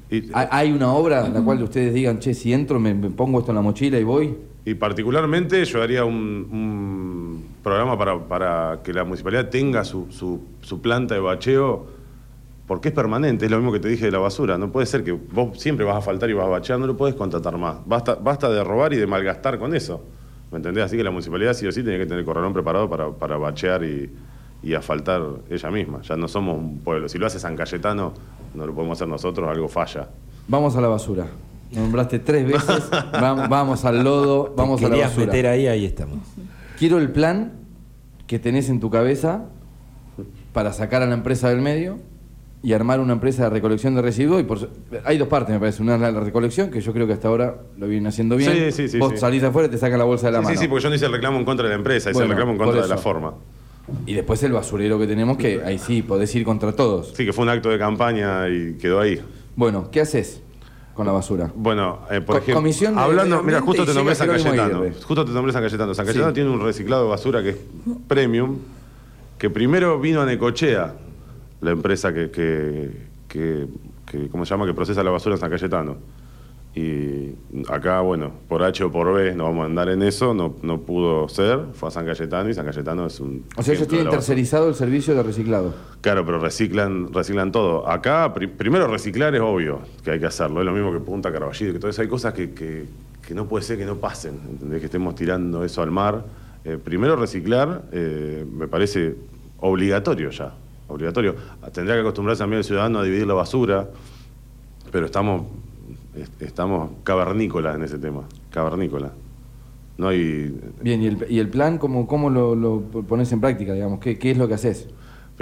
[0.10, 3.38] Y- ¿hay, una obra en la cual ustedes digan, che, si entro, me, me pongo
[3.38, 4.36] esto en la mochila y voy?
[4.66, 6.16] Y particularmente yo haría un,
[6.52, 11.86] un programa para, para que la municipalidad tenga su, su- su planta de bacheo,
[12.66, 14.58] porque es permanente, es lo mismo que te dije de la basura.
[14.58, 16.98] No puede ser que vos siempre vas a faltar y vas a bachear, no lo
[16.98, 17.78] puedes contratar más.
[17.86, 20.04] Basta, basta de robar y de malgastar con eso.
[20.52, 20.86] ¿Me entendés?
[20.86, 23.38] Así que la municipalidad sí o sí tiene que tener el corralón preparado para, para
[23.38, 24.10] bachear y,
[24.64, 26.02] y asfaltar ella misma.
[26.02, 27.08] Ya no somos un pueblo.
[27.10, 28.14] Si lo hace San Cayetano
[28.54, 30.08] no lo podemos hacer nosotros, algo falla.
[30.48, 31.28] Vamos a la basura.
[31.72, 32.90] Nombraste tres veces.
[33.12, 35.26] vamos, vamos al lodo, vamos a la basura.
[35.28, 36.20] meter ahí, ahí estamos.
[36.80, 37.54] Quiero el plan
[38.26, 39.46] que tenés en tu cabeza
[40.54, 42.00] para sacar a la empresa del medio
[42.64, 44.42] y armar una empresa de recolección de residuos.
[44.42, 44.70] Y por,
[45.06, 45.84] hay dos partes, me parece.
[45.84, 48.52] Una es la recolección, que yo creo que hasta ahora lo vienen haciendo bien.
[48.52, 49.18] Sí, sí, sí, Vos sí.
[49.18, 50.56] salís afuera y te sacan la bolsa de la Sí, mano.
[50.58, 52.26] sí, sí, porque yo no hice el reclamo en contra de la empresa, hice Bueno,
[52.32, 53.34] el reclamo en contra de la forma.
[54.06, 57.14] Y después el basurero que tenemos, que ahí sí, podés ir contra todos.
[57.16, 59.22] Sí, que fue un acto de campaña y quedó ahí.
[59.56, 60.42] Bueno, ¿qué haces
[60.94, 61.52] con la basura?
[61.56, 64.84] Bueno, eh, por Co- ejemplo, Comisión de hablando, mira, justo te nombré San Cayetano.
[65.04, 65.94] Justo te nombré San Cayetano.
[65.94, 66.36] San Cayetano Sí.
[66.36, 67.58] tiene un reciclado de basura que es
[68.08, 68.58] premium,
[69.38, 70.94] que primero vino a Necochea,
[71.62, 72.92] la empresa que, que,
[73.28, 73.68] que,
[74.10, 74.66] que- ¿cómo se llama?
[74.66, 75.98] Que procesa la basura en San Cayetano.
[76.80, 77.34] Y
[77.70, 80.82] acá, bueno, por H o por B, no vamos a andar en eso, no, no
[80.82, 83.46] pudo ser, fue a San Cayetano y San Cayetano es un...
[83.58, 85.74] O sea, ellos tienen tercerizado el servicio de reciclado.
[86.02, 87.90] Claro, pero reciclan, reciclan todo.
[87.90, 90.60] Acá, pri- primero reciclar es obvio que hay que hacerlo.
[90.60, 92.04] Es lo mismo que Punta Carballito, que todo eso.
[92.04, 92.86] Hay cosas que, que-
[93.26, 94.80] que no puede ser que no pasen, ¿entendés?
[94.80, 96.26] Que estemos tirando eso al mar.
[96.64, 99.16] Eh, primero reciclar eh, me parece
[99.62, 100.54] obligatorio ya.
[100.90, 101.36] Obligatorio.
[101.74, 103.90] Tendría que acostumbrarse también el ciudadano a dividir la basura,
[104.92, 105.67] pero estamos, est-
[106.40, 108.24] estamos cavernícolas en ese tema.
[108.50, 109.12] Cavernícolas.
[109.98, 110.56] No hay.
[110.82, 114.00] Bien, ¿y el, y el plan cómo, cómo lo, lo pones en práctica, digamos?
[114.00, 114.86] ¿Qué, qué es lo que haces?
[114.86, 114.90] O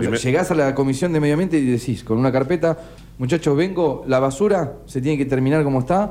[0.01, 2.77] sea, Primer- llegás a la comisión de medio ambiente y decís, con una carpeta,
[3.17, 6.09] muchachos, vengo, la basura se tiene que terminar como está,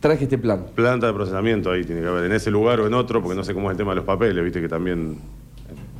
[0.00, 0.66] traje este plan.
[0.74, 3.44] planta de procesamiento ahí tiene que haber, en ese lugar o en otro, porque no
[3.44, 5.16] sé cómo es el tema de los papeles, viste que también,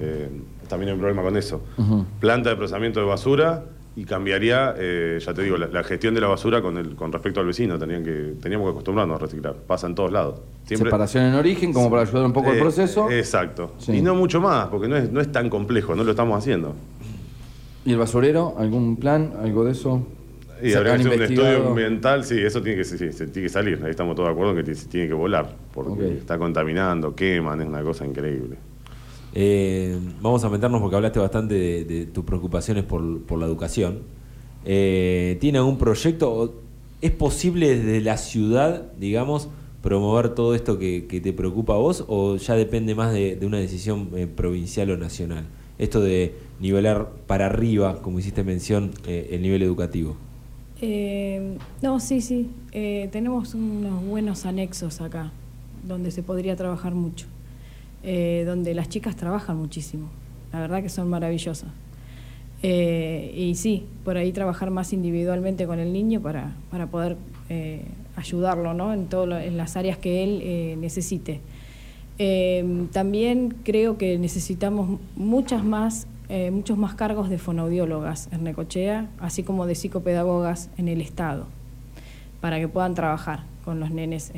[0.01, 0.29] eh,
[0.69, 1.61] también hay un problema con eso.
[2.21, 6.21] Planta de procesamiento de basura y cambiaría, eh, ya te digo, la, la gestión de
[6.23, 7.79] la basura con, el, con respecto al vecino.
[7.79, 9.55] Tenían que, teníamos que acostumbrarnos a reciclar.
[9.55, 10.41] Pasa en todos lados.
[10.65, 13.11] Siempre- Separación en origen, como para ayudar un poco al Eh, proceso.
[13.11, 13.73] Exacto.
[13.79, 13.93] Sí.
[13.97, 16.75] Y no mucho más, porque no es, no es tan complejo, no lo estamos haciendo.
[17.85, 18.55] ¿Y el basurero?
[18.59, 19.33] ¿Algún plan?
[19.43, 20.07] ¿Algo de eso?
[20.63, 23.27] Y ¿Se habría que hacer un estudio ambiental, sí, eso tiene que, sí, sí, se
[23.27, 23.81] tiene que salir.
[23.85, 27.67] Ahí estamos todos de acuerdo en que tiene que volar, porque está contaminando, queman, es
[27.67, 28.57] una cosa increíble.
[29.35, 34.01] Eh, vamos a meternos porque hablaste bastante de, tus preocupaciones por, la educación.
[34.65, 36.55] Eh, ¿Tiene algún proyecto?
[37.01, 39.49] ¿Es posible desde la ciudad, digamos,
[39.83, 44.11] promover todo esto que, te preocupa a vos o ya depende más de, una decisión
[44.15, 45.45] eh, provincial o nacional?
[45.79, 50.17] Esto de nivelar para arriba, como hiciste mención, eh, el nivel educativo.
[50.81, 52.49] Eh, no, sí, sí.
[52.71, 55.33] Tenemos unos buenos anexos acá,
[55.87, 57.27] donde se podría trabajar mucho.
[58.05, 60.09] Eh, donde las chicas trabajan muchísimo.
[60.53, 61.71] La verdad que son maravillosas.
[62.65, 67.17] Eh, y sí, por ahí trabajar más individualmente con el niño para, para poder
[67.49, 67.83] eh,
[68.17, 68.93] ayudarlo ¿no?
[68.93, 71.41] en, todo en las áreas que él necesite.
[72.93, 76.07] También creo que necesitamos muchas más,
[76.53, 81.47] muchos más cargos de fonoaudiólogas en Necochea, así como de psicopedagogas en el Estado,
[82.41, 84.31] para que puedan trabajar con los nenes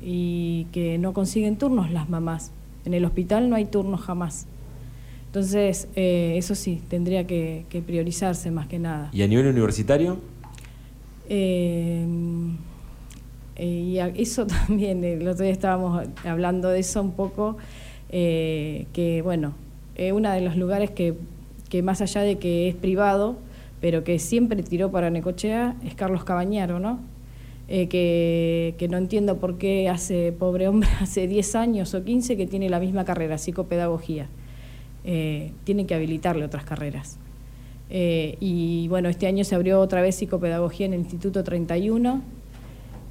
[0.00, 2.50] y que no consiguen turnos las mamás.
[2.88, 4.46] En el hospital no hay turnos jamás.
[5.26, 9.10] Entonces, eh, eso sí, tendría que, que priorizarse más que nada.
[9.12, 10.16] ¿Y a nivel universitario?
[11.28, 12.06] Eh,
[13.56, 17.58] eh, y a- eso también, el otro día estábamos hablando de eso un poco,
[18.08, 19.52] eh, que bueno,
[19.94, 21.12] eh, uno de los lugares que,
[21.68, 23.36] que más allá de que es privado,
[23.82, 27.00] pero que siempre tiró para Necochea, es Carlos Cabañaro, ¿no?
[27.70, 32.36] Eh, que, que no entiendo por qué hace, pobre hombre, hace 10 años o 15
[32.36, 34.26] que tiene la misma carrera, psicopedagogía.
[35.04, 37.18] Eh, tiene que habilitarle otras carreras.
[37.90, 42.22] Eh, y bueno, este año se abrió otra vez psicopedagogía en el Instituto 31.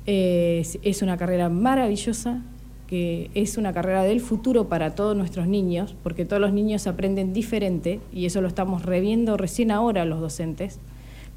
[0.07, 2.41] Eh, es- es una carrera maravillosa,
[2.87, 7.33] que es una carrera del futuro para todos nuestros niños, porque todos los niños aprenden
[7.33, 10.79] diferente y eso lo estamos reviendo recién ahora los docentes,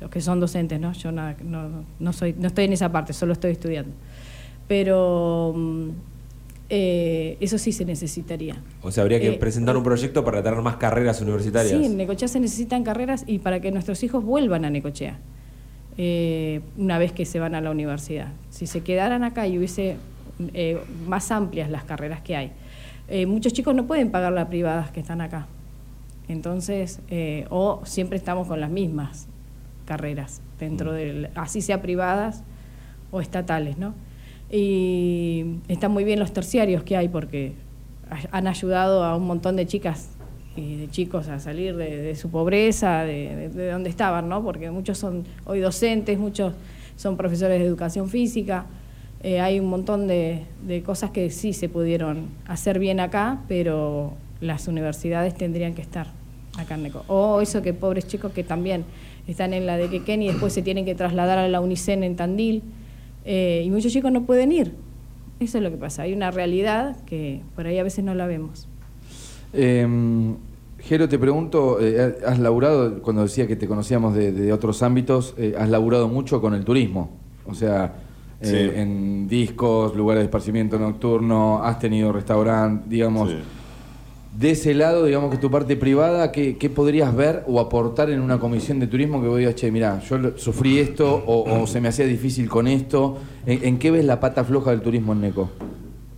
[0.01, 0.93] los que son docentes, ¿no?
[0.93, 3.93] Yo nada- no, no, soy, no estoy en esa parte, solo estoy estudiando.
[4.69, 5.89] Pero mm,
[6.71, 8.57] eh, eso sí se necesitaría.
[8.83, 11.77] O sea, habría que Eh, presentar un proyecto para tener más carreras universitarias.
[11.79, 15.19] Sí, en Necochea se necesitan carreras y para que nuestros hijos vuelvan a Necochea
[15.99, 18.29] eh, una vez que se van a la universidad.
[18.51, 19.97] Si se quedaran acá y hubiese
[20.55, 22.53] eh, más amplias las carreras que hay,
[23.09, 25.47] eh, muchos chicos no pueden pagar las privadas que están acá.
[26.29, 29.27] Entonces, eh, o siempre estamos con las mismas
[29.91, 32.45] carreras, dentro del, así sea privadas
[33.11, 33.93] o estatales, ¿no?
[34.53, 37.55] Y están muy bien los terciarios que hay porque
[38.09, 40.11] ha- han ayudado a un montón de chicas
[40.57, 44.45] y de chicos a salir de, de su pobreza, de donde estaban, ¿no?
[44.45, 46.53] Porque muchos son hoy docentes, muchos
[46.97, 48.67] son profesores de educación física.
[49.25, 54.13] Eh, hay un montón de, de cosas que sí se pudieron hacer bien acá, pero
[54.41, 56.07] las universidades tendrían que estar.
[56.59, 57.05] Acá en Neco.
[57.09, 58.85] O eso que pobres chicos que también
[59.27, 62.17] están en la de Quequén y después se tienen que trasladar a la Unicen en
[62.17, 62.63] Tandil.
[63.25, 64.75] eh, y muchos chicos no pueden ir.
[65.41, 66.03] Eso es lo que pasa.
[66.03, 68.67] Hay una realidad que por ahí a veces no la vemos.
[69.53, 69.87] Eh,
[70.79, 75.35] Jero, te pregunto, eh, has laburado, cuando decía que te conocíamos de, de otros ámbitos,
[75.37, 77.11] eh, has laburado mucho con el turismo.
[77.47, 77.95] O sea,
[78.41, 78.81] eh, Sí.
[78.81, 83.29] en discos, lugares de esparcimiento nocturno, has tenido restaurante, digamos.
[83.31, 83.37] Sí.
[84.37, 88.21] De ese lado, digamos que tu parte privada, ¿qué, qué podrías ver o aportar en
[88.21, 91.81] una comisión de turismo que vos digas, che, mira, yo sufrí esto o, o se
[91.81, 93.19] me hacía difícil con esto?
[93.45, 95.51] ¿En, en qué ves la pata floja del turismo en Neco?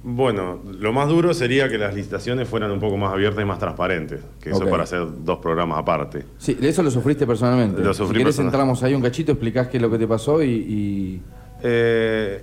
[0.04, 3.58] Bueno, lo más duro sería que las licitaciones fueran un poco más abiertas y más
[3.58, 6.24] transparentes, que eso para hacer dos programas aparte.
[6.38, 7.80] Sí, eso lo sufriste personalmente.
[7.82, 8.52] Lo sufrí si querés personal.
[8.52, 10.50] entramos ahí un cachito, explicás qué es lo que te pasó y...
[10.50, 11.22] y-
[11.62, 12.40] Eh,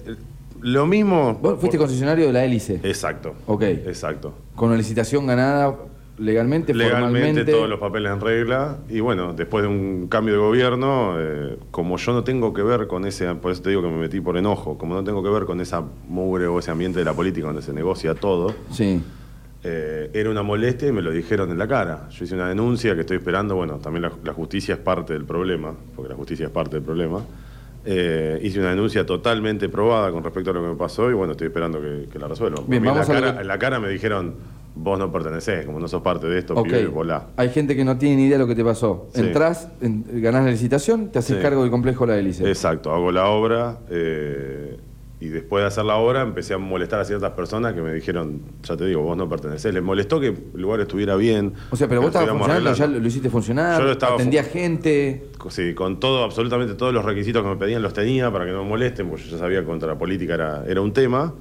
[0.62, 1.38] lo mismo...
[1.42, 3.34] Vos fuiste concesionario de la hélice, Exacto.
[3.48, 3.64] Ok.
[3.64, 4.34] Exacto.
[4.56, 5.76] con una licitación ganada
[6.18, 7.52] legalmente, Legalmente formalmente.
[7.54, 11.96] todos los papeles en regla y bueno, después de un cambio de gobierno, eh, como
[11.96, 14.36] yo no tengo que ver con ese, por eso te digo que me metí por
[14.36, 17.48] enojo, como no tengo que ver con esa mugre o ese ambiente de la política
[17.48, 19.02] donde se negocia todo, Sí.
[19.64, 22.10] eh, era una molestia y me lo dijeron en la cara.
[22.10, 25.24] Yo hice una denuncia que estoy esperando, bueno, también la, la justicia es parte del
[25.24, 27.24] problema, porque la justicia es parte del problema.
[27.92, 31.32] Eh, hice una denuncia totalmente probada con respecto a lo que me pasó y bueno,
[31.32, 32.66] estoy esperando que, que la resuelvan.
[32.68, 34.36] Bien, Porque en, la vamos a lo cara, que- en la cara me dijeron,
[34.76, 36.66] vos no pertenecés, como no sos parte de esto, Ok.
[36.68, 37.28] pibe, volá.
[37.36, 39.08] Hay gente que no tiene ni idea de lo que te pasó.
[39.16, 39.22] Sí.
[39.22, 41.42] Entrás, en- ganás la licitación, te haces Sí.
[41.42, 42.48] cargo del complejo La Hélice.
[42.48, 44.78] Exacto, hago la obra eh,
[45.22, 48.42] y después de hacer la obra empecé a molestar a ciertas personas que me dijeron,
[48.64, 49.74] ya te digo, vos no pertenecés.
[49.74, 51.54] Les molestó que el lugar estuviera bien.
[51.72, 52.98] O sea, pero vos estabas funcionando, ya arreglando.
[52.98, 55.26] lo, lo hiciste funcionar, Yo lo estaba atendías fu- gente.
[55.50, 58.64] Sí, con todo, absolutamente todos los requisitos que me pedían los tenía para que no
[58.64, 61.34] me molesten, porque yo ya sabía que contra la política era, era un tema.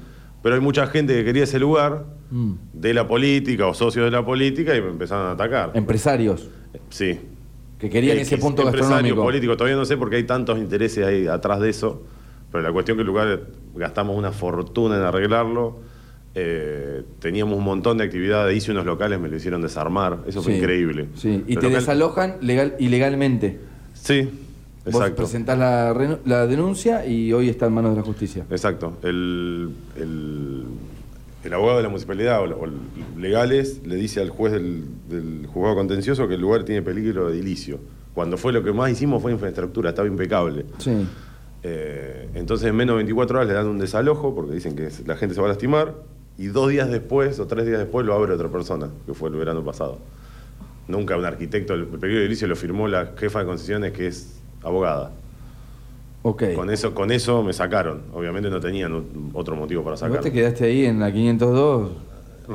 [0.43, 2.53] Pero hay mucha gente que quería ese lugar Mm.
[2.74, 5.70] de la política o socios de la política y me empezaron a atacar.
[5.74, 6.51] Empresarios
[6.91, 7.18] Sí.
[7.79, 9.22] que querían X, ese punto empresario, gastronómico.
[9.24, 12.03] político, todavía no sé porque hay tantos intereses ahí atrás de eso,
[12.53, 13.41] pero la cuestión que el lugar
[13.79, 15.79] gastamos una fortuna en arreglarlo,
[16.35, 20.53] eh, teníamos un montón de actividades, hice unos locales, me lo hicieron desarmar, eso fue
[20.53, 21.09] Sí, increíble.
[21.16, 23.59] Sí, y Los te local- desalojan legal, ilegalmente.
[23.95, 24.22] Sí,
[24.85, 25.16] Vos exacto.
[25.16, 28.45] presentás la, la denuncia y hoy está en manos de la justicia.
[28.51, 28.99] Exacto.
[29.03, 30.64] El, el-
[31.45, 32.72] el abogado de la municipalidad o, la- o el-
[33.20, 37.35] legales le dice al juez del, del juzgado contencioso que el lugar tiene peligro de
[37.39, 37.79] edilicio.
[38.14, 40.66] Cuando fue lo que más hicimos fue infraestructura, estaba impecable.
[40.79, 40.93] Sí.
[41.71, 45.16] Eh, entonces en menos de 24 horas le dan un desalojo porque dicen que la
[45.16, 45.95] gente se va a lastimar
[46.39, 49.35] y dos días después o tres días después lo abre otra persona, que fue el
[49.37, 49.99] verano pasado.
[50.87, 54.41] Nunca un arquitecto, el peligro de edilicio lo firmó la jefa de concesiones que es
[54.62, 55.11] abogada.
[56.23, 56.45] Ok.
[56.55, 58.03] Con eso, con eso me sacaron.
[58.14, 59.05] Obviamente no tenían
[59.35, 60.21] otro motivo para Y vos sacar.
[60.23, 61.91] te quedaste ahí en la 502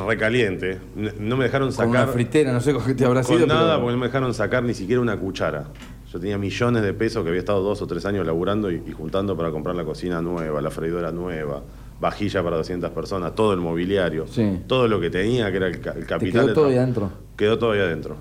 [0.07, 0.79] Recaliente.
[1.19, 1.89] No me dejaron con sacar.
[1.89, 3.45] una fritera, no sé con qué te habrá con sido.
[3.47, 5.65] nada, pero- porque no me dejaron sacar ni siquiera una cuchara.
[6.13, 8.91] Yo tenía millones de pesos que había estado dos o tres años laburando y, y
[8.91, 11.63] juntando para comprar la cocina nueva, la freidora nueva,
[11.99, 14.59] vajilla para 200 personas, todo el mobiliario, Sí.
[14.67, 16.45] todo lo que tenía, que era el, el Te capital.
[16.45, 17.09] quedó todo ahí adentro.
[17.35, 18.15] Quedó todo ahí adentro.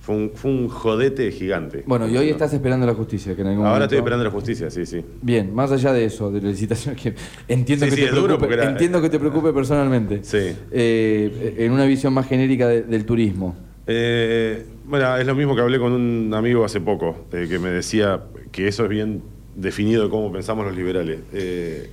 [0.00, 1.84] Fue un, fue un jodete gigante.
[1.86, 4.30] Bueno, y hoy estás esperando la justicia, que en algún Ahora momento- estoy esperando la
[4.32, 5.04] justicia, sí, sí.
[5.22, 7.14] Bien, más allá de eso, de la licitación, que
[7.46, 10.24] entiendo, Sí, que, sí, te preocupe, era- entiendo que te preocupe personalmente.
[10.24, 10.52] Sí.
[10.72, 13.54] Eh, en una visión más genérica de- del turismo.
[13.92, 17.70] Eh, bueno, es lo mismo que hablé con un amigo hace poco, eh, que me
[17.70, 18.20] decía
[18.52, 19.20] que eso es bien
[19.56, 21.18] definido de cómo pensamos los liberales.
[21.32, 21.90] Eh,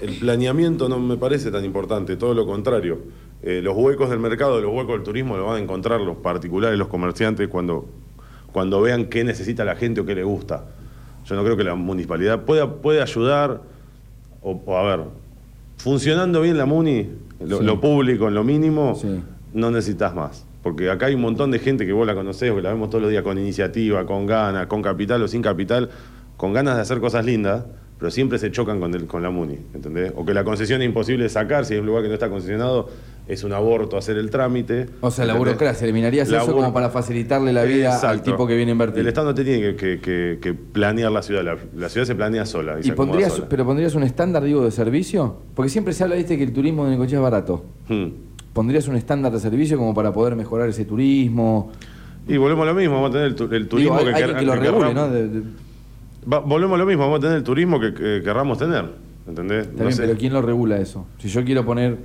[0.00, 2.98] el planeamiento no me parece tan importante, todo lo contrario.
[3.42, 6.88] Los huecos del mercado, los huecos del turismo los van a encontrar los particulares, los
[6.88, 7.86] comerciantes, cuando,
[8.52, 10.64] cuando vean qué necesita la gente o qué le gusta.
[11.26, 13.62] Yo no creo que la municipalidad pueda, puede ayudar,
[14.42, 15.06] o, o a ver,
[15.78, 17.08] funcionando bien la MUNI,
[17.46, 17.64] lo, Sí.
[17.64, 19.22] lo público en lo mínimo, Sí.
[19.54, 20.44] no necesitas más.
[20.62, 23.02] Porque acá hay un montón de gente que vos la conocés que la vemos todos
[23.02, 25.88] los días con iniciativa, con ganas, con capital o sin capital,
[26.36, 27.64] con ganas de hacer cosas lindas,
[27.98, 30.12] pero siempre se chocan con, el, con la MUNI, ¿entendés?
[30.16, 32.30] O que la concesión es imposible de sacar, si hay un lugar que no está
[32.30, 32.88] concesionado,
[33.28, 34.86] es un aborto hacer el trámite.
[35.02, 35.38] O sea, la ¿entendés?
[35.54, 39.00] burocracia, eliminarías La eso como para facilitarle la vida al tipo que viene a invertir.
[39.00, 42.14] El Estado no te tiene que, que- que- planear la ciudad, la, la ciudad se
[42.14, 42.76] planea sola.
[42.78, 43.46] Y, ¿Y se pondrías, sola.
[43.48, 45.36] pero pondrías un estándar, digo, de servicio?
[45.54, 47.64] Porque siempre se habla, viste, que el turismo de Necochea es barato.
[47.88, 48.06] Hmm.
[48.52, 51.70] ¿Pondrías un estándar de servicio como para poder mejorar ese turismo?
[52.28, 54.34] Y volvemos a lo mismo, vamos a tener el, tu- el turismo Digo, hay- que,
[54.34, 55.08] que lo que regule, querramos- ¿no?
[55.10, 55.42] De- de-
[56.30, 58.84] Va- volvemos a lo mismo, vamos a tener el turismo que, que querramos tener.
[59.26, 59.68] ¿Entendés?
[59.76, 60.02] No sé.
[60.02, 61.06] pero ¿quién lo regula eso?
[61.18, 61.98] Si yo quiero poner,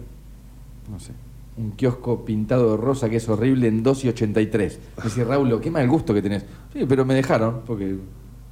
[0.91, 1.11] no sé,
[1.57, 4.79] un kiosco pintado de rosa que es horrible en 2 y 83.
[4.97, 6.45] Me dice, Raúl, qué mal gusto que tenés.
[6.73, 7.95] Sí, pero me dejaron, porque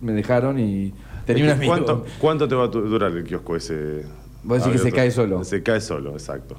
[0.01, 0.93] me dejaron y
[1.25, 1.71] tenía un Es que amigo.
[1.85, 4.03] ¿Cuánto, cuánto te va a durar el kiosco ese?
[4.43, 5.43] Vos decís que se cae solo.
[5.43, 6.55] Se cae solo, exacto.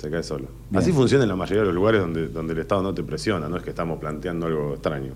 [0.00, 0.46] Se cae solo.
[0.70, 0.82] Bien.
[0.82, 3.48] Así funciona en la mayoría de los lugares donde, donde el Estado no te presiona,
[3.48, 5.12] no es que estamos planteando algo extraño.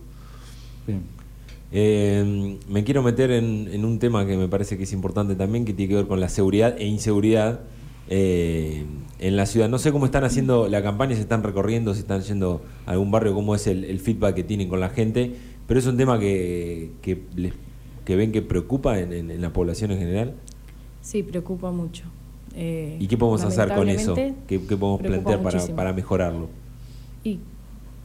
[0.86, 1.02] Bien.
[1.72, 5.64] Eh, me quiero meter en, en un tema que me parece que es importante también,
[5.64, 7.60] que tiene que ver con la seguridad e inseguridad
[8.08, 8.84] eh,
[9.18, 9.68] en la ciudad.
[9.70, 13.10] No sé cómo están haciendo la campaña, si están recorriendo, si están yendo a algún
[13.10, 15.34] barrio, cómo es el, el feedback que tienen con la gente,
[15.66, 17.54] pero es un tema que, que, les-
[18.04, 20.34] que ven que preocupa en, en- en la población en general.
[21.00, 22.04] Sí, preocupa mucho.
[22.56, 24.14] Eh, ¿Y qué podemos hacer con eso?
[24.14, 26.48] ¿Qué, qué podemos plantear para, para mejorarlo?
[27.24, 27.40] Y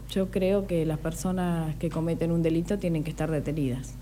[0.09, 3.93] yo creo que las personas que cometen un delito tienen que estar detenidas.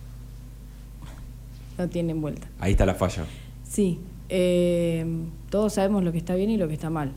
[1.78, 2.48] No tienen vuelta.
[2.60, 3.26] Ahí está la falla.
[3.64, 5.06] Sí, eh,
[5.50, 7.12] todos sabemos lo que está bien y lo que está mal.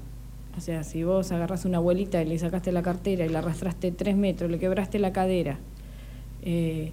[0.57, 3.93] O sea, si vos agarras una abuelita y le sacaste la cartera y la arrastraste
[3.93, 5.59] tres metros, le quebraste la cadera,
[6.43, 6.93] eh,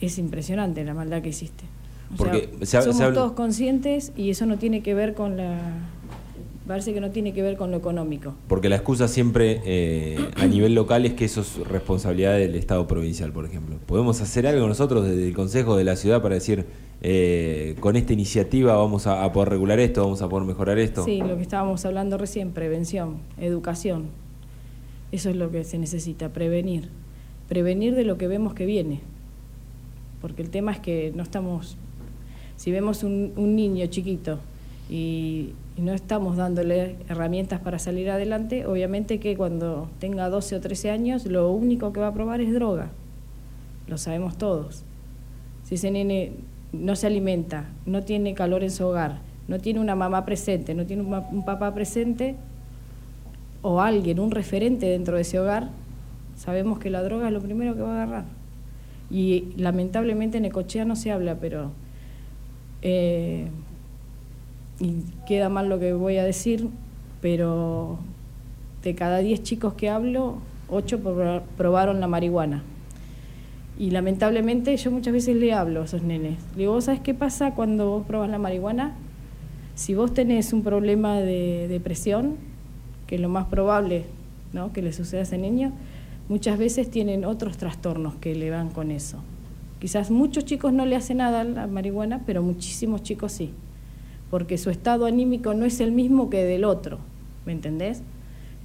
[0.00, 1.64] es impresionante la maldad que hiciste.
[2.12, 5.14] O Porque sea, se ha- se somos todos conscientes y eso no tiene que ver
[5.14, 5.58] con la...
[6.66, 8.34] Parece que no tiene que ver con lo económico.
[8.46, 12.86] Porque la excusa siempre eh, a nivel local es que eso es responsabilidad del Estado
[12.86, 13.76] provincial, por ejemplo.
[13.86, 16.66] ¿Podemos hacer algo nosotros desde el Consejo de la Ciudad para decir,
[17.02, 21.04] eh, con esta iniciativa vamos a, a poder regular esto, vamos a poder mejorar esto?
[21.04, 24.04] Sí, lo que estábamos hablando recién, prevención, educación.
[25.10, 26.88] Eso es lo que se necesita, prevenir.
[27.48, 29.00] Prevenir de lo que vemos que viene.
[30.20, 31.76] Porque el tema es que no estamos,
[32.60, 34.38] si vemos un, niño chiquito
[34.90, 40.90] y, no estamos dándole herramientas para salir adelante, obviamente que cuando tenga 12 o 13
[40.90, 42.90] años lo único que va a probar es droga.
[43.88, 44.82] Lo sabemos todos.
[45.64, 46.32] Si ese nene
[46.74, 50.84] no se alimenta, no tiene calor en su hogar, no tiene una mamá presente, no
[50.84, 52.34] tiene un, un papá presente
[53.62, 55.70] o alguien, un referente dentro de ese hogar,
[56.36, 58.24] sabemos que la droga es lo primero que va a agarrar.
[59.10, 61.70] Y lamentablemente en Ecochea no se habla, pero...
[62.82, 63.48] eh,
[64.80, 66.68] y queda mal lo que voy a decir,
[67.20, 67.98] pero
[68.82, 71.00] de cada 10 chicos que hablo, 8
[71.56, 72.62] probaron la marihuana.
[73.78, 76.36] Y lamentablemente yo muchas veces le hablo a esos nenes.
[76.52, 78.94] Le digo, ¿vos sabés qué pasa cuando vos probas la marihuana?
[79.74, 82.36] Si vos tenés un problema de depresión,
[83.06, 84.04] que es lo más probable
[84.52, 84.72] ¿no?
[84.72, 85.72] que le suceda a ese niño,
[86.28, 89.18] muchas veces tienen otros trastornos que le van con eso.
[89.80, 93.50] Quizás muchos chicos no le hacen nada a la marihuana, pero muchísimos chicos sí,
[94.30, 96.98] porque su estado anímico no es el mismo que del otro,
[97.46, 98.02] ¿me entendés?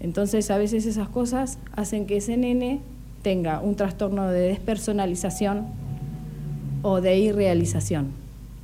[0.01, 2.81] Entonces a veces esas cosas hacen que ese nene
[3.21, 5.67] tenga un trastorno de despersonalización
[6.81, 8.09] o de irrealización,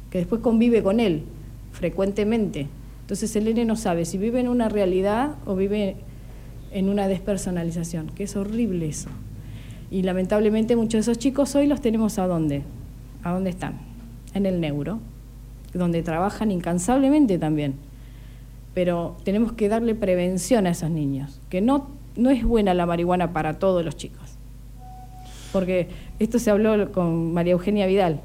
[0.10, 1.24] que después convive con él
[1.72, 2.68] frecuentemente.
[3.00, 5.96] Entonces el nene no sabe si vive en una realidad o vive
[6.74, 9.10] en una despersonalización, que es horrible eso.
[9.92, 12.64] Y lamentablemente muchos de esos chicos hoy los tenemos a dónde?
[13.24, 13.80] ¿A dónde están?
[14.34, 15.00] En el neuro,
[15.74, 17.76] donde trabajan incansablemente también.
[18.74, 23.34] Pero tenemos que darle prevención a esos niños, que no, no es buena la marihuana
[23.34, 24.38] para todos los chicos.
[25.52, 25.90] Porque
[26.20, 28.22] esto se habló con María Eugenia Vidal,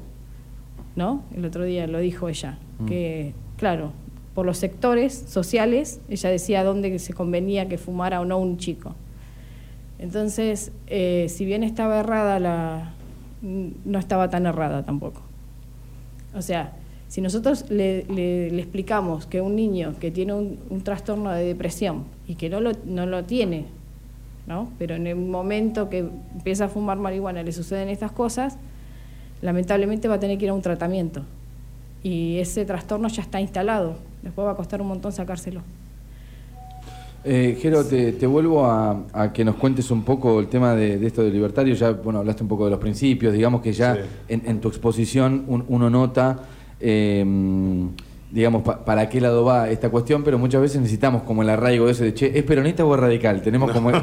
[0.95, 1.23] ¿no?
[1.35, 2.57] El otro día lo dijo ella,
[2.87, 3.91] que claro,
[4.33, 8.95] por los sectores sociales, ella decía dónde se convenía que fumara o no un chico.
[9.99, 12.93] Entonces, eh, si bien estaba errada, la,
[13.41, 15.21] no estaba tan errada tampoco.
[16.35, 16.73] O sea,
[17.07, 22.03] si nosotros le, le- explicamos que un niño que tiene un, un trastorno de depresión
[22.27, 23.65] y que no lo, no lo tiene,
[24.45, 24.69] ¿no?
[24.77, 28.57] pero en el momento que empieza a fumar marihuana le suceden estas cosas,
[29.41, 31.23] lamentablemente va a tener que ir a un tratamiento.
[32.03, 33.95] Y ese trastorno ya está instalado.
[34.21, 35.61] Después va a costar un montón sacárselo.
[37.29, 40.97] Eh, Jero, te, te vuelvo a, a que nos cuentes un poco el tema de,
[40.97, 41.75] de esto de libertario.
[41.75, 43.33] Ya, bueno, hablaste un poco de los principios.
[43.33, 44.01] Digamos que ya Sí.
[44.29, 46.39] en, en tu exposición un- uno nota,
[46.79, 47.25] eh,
[48.29, 51.87] digamos, pa- para qué lado va esta cuestión, pero muchas veces necesitamos como el arraigo
[51.89, 53.41] ese de, che, ¿es peronista o es radical?
[53.41, 53.89] Tenemos como...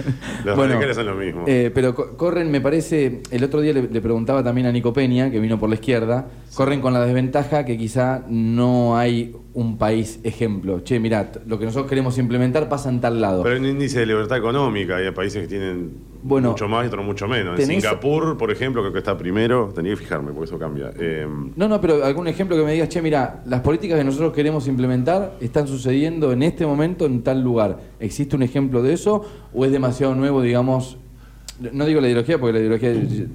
[0.44, 1.44] Los radicales son lo mismo.
[1.46, 4.92] eh, pero co- corren, me parece, el otro día le, le preguntaba también a Nico
[4.92, 9.78] Peña, que vino por la izquierda, corren con la desventaja que quizá no hay un
[9.78, 10.80] país ejemplo.
[10.80, 13.42] Che, mirá, lo que nosotros queremos implementar pasa en tal lado.
[13.42, 15.92] Pero hay un índice de libertad económica, hay países que tienen
[16.26, 17.58] Bueno, mucho más y otros mucho menos.
[17.58, 20.90] En Singapur, por ejemplo, creo que está primero, tenía que fijarme porque eso cambia.
[20.98, 24.32] Eh, No, no, pero algún ejemplo que me digas, che, mira, las políticas que nosotros
[24.32, 27.78] queremos implementar están sucediendo en este momento en tal lugar.
[28.00, 29.24] ¿Existe un ejemplo de eso
[29.54, 30.98] o es demasiado nuevo, digamos?
[31.72, 32.90] No digo la ideología, porque la ideología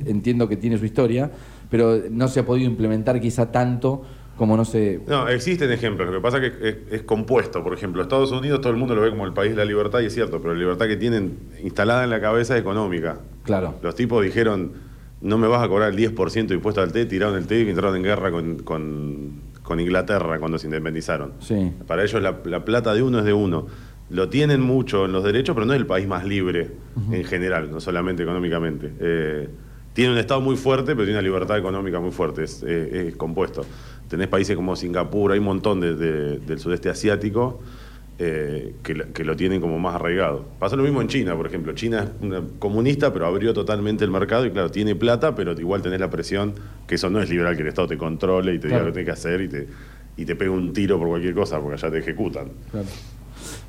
[0.05, 1.31] entiendo que tiene su historia,
[1.69, 4.03] pero no se ha podido implementar quizá tanto
[4.41, 4.99] como no sé.
[5.07, 6.09] No, existen ejemplos.
[6.09, 7.63] Lo que pasa es que es, es compuesto.
[7.63, 9.99] Por ejemplo, Estados Unidos todo el mundo lo ve como el país de la libertad
[9.99, 13.19] y es cierto, pero la libertad que tienen instalada en la cabeza es económica.
[13.43, 13.75] Claro.
[13.83, 14.71] Los tipos dijeron,
[15.21, 17.69] no me vas a cobrar el 10% de impuesto al té, tiraron el té y
[17.69, 21.33] entraron en guerra con, con- con Inglaterra cuando se independizaron.
[21.39, 21.71] Sí.
[21.85, 23.67] Para ellos la, la plata de uno es de uno.
[24.09, 26.71] lo tienen mucho en los derechos, pero no es el país más libre
[27.11, 28.91] en general, no solamente económicamente.
[28.99, 29.47] Eh,
[29.93, 33.15] tiene un Estado muy fuerte, pero tiene una libertad económica muy fuerte, es, eh, es
[33.17, 33.65] compuesto.
[34.11, 37.61] Tenés países como Singapur, hay un montón de- de- del sudeste asiático
[38.19, 40.43] eh, que, lo- que lo tienen como más arraigado.
[40.59, 41.71] Pasa lo mismo en China, por ejemplo.
[41.73, 45.81] China es una comunista, pero abrió totalmente el mercado y claro, tiene plata, pero igual
[45.81, 46.53] tenés la presión
[46.85, 48.83] que eso no es liberal, que el Estado te controle y te Claro.
[48.83, 49.67] diga lo que tenés que hacer y te,
[50.17, 52.49] y te pegue un tiro por cualquier cosa, porque allá te ejecutan.
[52.69, 52.85] Claro.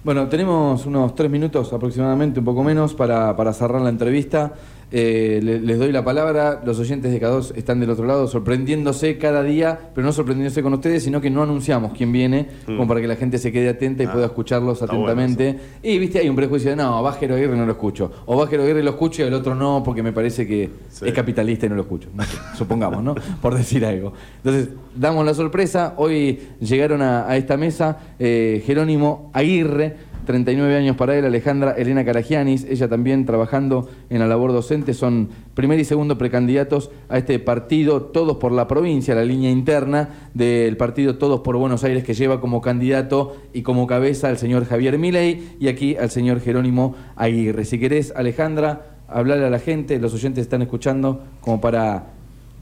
[0.04, 4.52] Bueno, tenemos unos tres minutos aproximadamente, un poco menos, para, para cerrar la entrevista.
[4.92, 6.60] Eh, le- les doy la palabra.
[6.66, 10.74] Los oyentes de K2 están del otro lado sorprendiéndose cada día, pero no sorprendiéndose con
[10.74, 14.02] ustedes, sino que no anunciamos quién viene, como para que la gente se quede atenta
[14.02, 15.58] y Ah, pueda escucharlos bueno atentamente.
[15.82, 18.10] y viste, hay un prejuicio de no, Bajero Aguirre no lo escucho.
[18.26, 21.06] O Bajero Aguirre lo escucho y el otro no, porque me parece que Sí.
[21.08, 22.08] es capitalista y no lo escucho.
[22.14, 23.14] No sé, supongamos, ¿no?
[23.40, 24.12] Por decir algo.
[24.44, 25.94] Entonces, damos la sorpresa.
[25.96, 30.11] Hoy llegaron a, a esta mesa eh, Jerónimo Aguirre.
[30.24, 35.28] 39 años para él, Alejandra Elena Caragianis, ella también trabajando en la labor docente, son
[35.54, 40.76] primer y segundo precandidatos a este partido Todos por la provincia, la línea interna del
[40.76, 44.98] partido Todos por Buenos Aires que lleva como candidato y como cabeza al señor Javier
[44.98, 47.64] Milei y aquí al señor Jerónimo Aguirre.
[47.64, 52.06] Si querés, Alejandra, hablarle a la gente, los oyentes están escuchando como para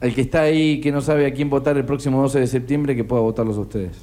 [0.01, 2.95] el que está ahí, que no sabe a quién votar el próximo 12 de septiembre,
[2.95, 3.97] que pueda votarlos a ustedes.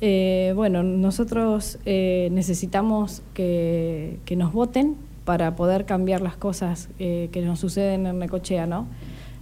[0.00, 7.28] Eh, bueno, nosotros eh, necesitamos que, que nos voten para poder cambiar las cosas eh,
[7.32, 8.86] que nos suceden en Necochea, ¿no?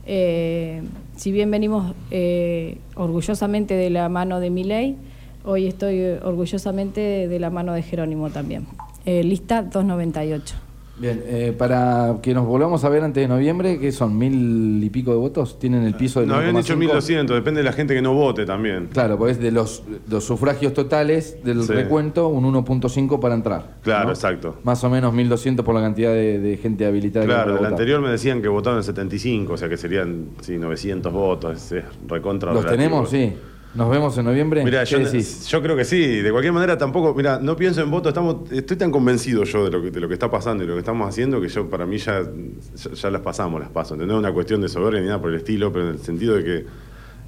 [0.07, 0.82] Eh,
[1.16, 4.96] si bien venimos eh, orgullosamente de la mano de Milei,
[5.44, 8.66] hoy estoy orgullosamente de la mano de Jerónimo también.
[9.05, 10.72] Lista 298.
[11.03, 14.16] Bien, eh, para que nos volvamos a ver antes de noviembre, ¿qué son?
[14.16, 15.59] ¿Mil y pico de votos?
[15.59, 16.78] ¿Tienen el piso del No habían dicho 1,5?
[16.78, 18.86] 1200, depende de la gente que no vote también.
[18.92, 21.72] Claro, pues de los, los sufragios totales del Sí.
[21.72, 23.78] recuento, un 1.5 para entrar.
[23.82, 24.11] Claro, ¿no?
[24.12, 24.59] exacto.
[24.62, 27.26] Más o menos 1.200 por la cantidad de, de gente habilitada.
[27.26, 27.72] que Claro, puede el votar.
[27.72, 31.72] anterior me decían que votaron el 75, o sea que serían sí, 900 votos, es,
[31.72, 33.07] es recontra ¿Los relativo.
[33.07, 33.11] tenemos?
[33.11, 33.32] Sí.
[33.75, 34.62] ¿Nos vemos en noviembre?
[34.64, 35.47] Mira, ¿Qué yo, decís?
[35.49, 36.20] yo creo que sí.
[36.20, 37.14] De cualquier manera, tampoco.
[37.14, 38.11] Mira, no pienso en voto.
[38.11, 40.75] Estamos, estoy tan convencido yo de lo, que, de lo que está pasando y lo
[40.75, 43.97] que estamos haciendo que yo, para mí, ya, ya, ya las pasamos, las paso.
[43.97, 46.35] No es una cuestión de soberbia ni nada por el estilo, pero en el sentido
[46.37, 46.66] de que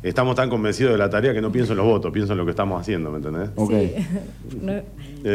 [0.02, 2.44] estamos tan convencidos de la tarea que no pienso en los votos, pienso en lo
[2.44, 3.48] que estamos haciendo, ¿me entendés?
[3.54, 3.70] Ok.
[3.70, 3.94] Sí.
[4.60, 4.84] No, ¿Eh?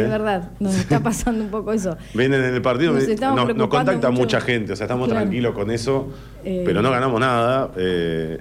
[0.04, 1.98] Es verdad, nos está pasando un poco eso.
[2.14, 4.22] Vienen en el partido, Nos contacta mucho.
[4.22, 5.22] mucha gente, o sea, estamos Claro.
[5.22, 6.10] tranquilos con eso,
[6.46, 6.62] Eh.
[6.64, 7.72] pero no ganamos nada.
[7.78, 8.40] eh,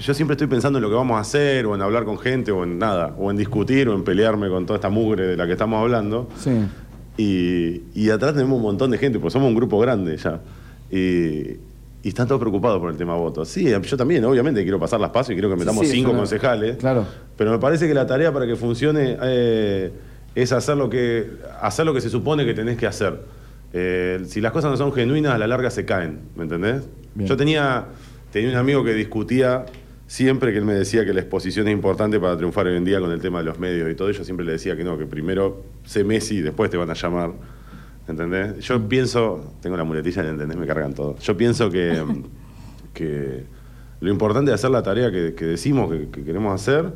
[0.00, 2.50] yo siempre estoy pensando en lo que vamos a hacer, o en hablar con gente,
[2.50, 5.46] o en nada, o en discutir, o en pelearme con toda esta mugre de la
[5.46, 6.28] que estamos hablando.
[6.38, 6.50] Sí.
[7.16, 10.40] Y, y atrás tenemos un montón de gente, porque somos un grupo grande ya.
[10.90, 11.58] Y,
[12.02, 13.48] y están todos preocupados por el tema votos.
[13.48, 16.76] Sí, yo también, obviamente, quiero pasar las pasos y quiero que metamos sí, cinco concejales.
[16.78, 17.04] Claro.
[17.36, 19.92] Pero me parece que la tarea para que funcione eh,
[20.34, 21.30] es hacer lo, que,
[21.60, 23.20] hacer lo que se supone que tenés que hacer.
[23.72, 26.84] Eh, si las cosas no son genuinas, a la larga se caen, ¿me entendés?
[27.14, 27.28] Bien.
[27.28, 27.84] Yo tenía,
[28.32, 29.66] tenía un amigo que discutía
[30.10, 32.98] siempre que él me decía que la exposición es importante para triunfar hoy en día
[32.98, 34.10] con el tema de los medios y todo.
[34.10, 36.94] Yo siempre le decía que no, que primero sé Messi y después te van a
[36.94, 37.30] llamar.
[38.08, 38.58] ¿Entendés?
[38.58, 40.58] Yo pienso, tengo la muletilla, ¿entendés?
[40.58, 41.16] Me cargan todo.
[41.18, 42.02] Yo pienso que,
[42.92, 43.44] que
[44.00, 46.92] lo importante es hacer la tarea que, que decimos que, que queremos hacer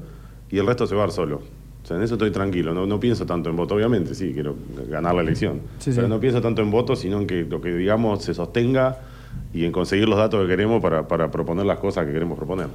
[0.50, 1.36] y el resto se va a dar solo.
[1.84, 4.56] O sea, en eso estoy tranquilo, no, no pienso tanto en voto, obviamente, sí, quiero
[4.88, 5.60] ganar la elección.
[5.78, 6.10] Sí, pero sí.
[6.10, 8.98] no pienso tanto en voto, sino en que lo que digamos se sostenga
[9.54, 12.66] y en conseguir los datos que queremos para, para proponer las cosas que queremos proponer.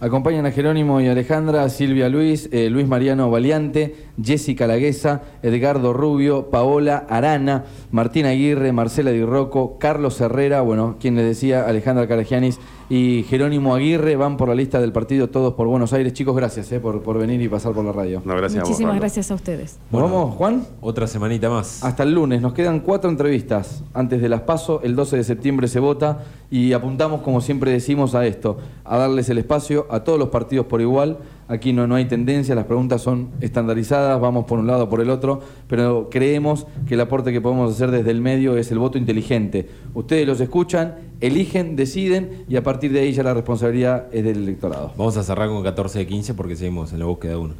[0.00, 6.50] Acompañan a Jerónimo y Alejandra, Silvia Luis, eh, Luis Mariano Valiante, Jessica Laguesa, Edgardo Rubio,
[6.50, 12.58] Paola Arana, Martín Aguirre, Marcela Di Rocco, Carlos Herrera, bueno, quien les decía, Alejandra Caragianis
[12.88, 16.12] y Jerónimo Aguirre van por la lista del partido Todos por Buenos Aires.
[16.12, 18.20] Chicos, gracias eh, por, por venir y pasar por la radio.
[18.24, 19.78] No, gracias a vos, Muchísimas gracias a ustedes.
[19.90, 20.66] ¿Nos vamos, Juan?
[20.80, 21.82] Otra semanita más.
[21.82, 25.68] Hasta el lunes, nos quedan cuatro entrevistas antes de las PASO, el 12 de septiembre
[25.68, 30.18] se vota y apuntamos, como siempre decimos, a esto, a darles el espacio a todos
[30.18, 31.18] los partidos por igual.
[31.46, 35.00] Aquí no, no hay tendencia, las preguntas son estandarizadas, vamos por un lado o por
[35.00, 38.78] el otro, pero creemos que el aporte que podemos hacer desde el medio es el
[38.78, 39.68] voto inteligente.
[39.92, 44.38] Ustedes los escuchan, eligen, deciden y a partir de ahí ya la responsabilidad es del
[44.38, 44.92] electorado.
[44.96, 47.54] Vamos a cerrar con 14 de 15 porque seguimos en la búsqueda de uno.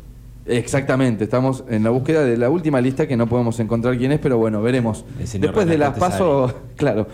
[0.46, 4.18] Exactamente, estamos en la búsqueda de la última lista que no podemos encontrar quién es,
[4.18, 5.04] pero bueno, veremos.
[5.18, 7.06] Después de las paso, claro.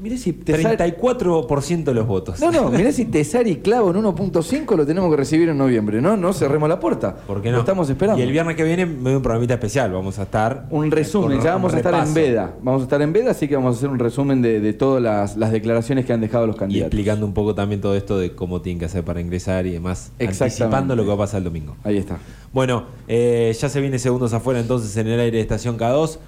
[0.00, 2.40] Mirá si te sale- 34% de los votos.
[2.40, 6.16] No, no, mirá si Tesari clavo en 1.5 lo tenemos que recibir en noviembre, ¿no?
[6.16, 7.16] No cerremos la puerta.
[7.26, 7.56] ¿Por qué no?
[7.56, 8.20] Lo estamos esperando.
[8.20, 9.92] Y el viernes que viene me doy un programita especial.
[9.92, 10.66] Vamos a estar.
[10.70, 12.54] Un resumen, con ya vamos a estar en veda.
[12.62, 15.02] Vamos a estar en veda, así que vamos a hacer un resumen de, de todas
[15.02, 16.86] las, las declaraciones que han dejado los Y candidatos.
[16.88, 20.12] explicando un poco también todo esto de cómo tienen que hacer para ingresar y demás.
[20.18, 20.44] Exactamente.
[20.44, 21.76] Anticipando lo que va a pasar el domingo.
[21.84, 22.18] Ahí está.
[22.52, 26.18] Bueno, eh, ya se viene segundos afuera entonces en el aire de Estación K2.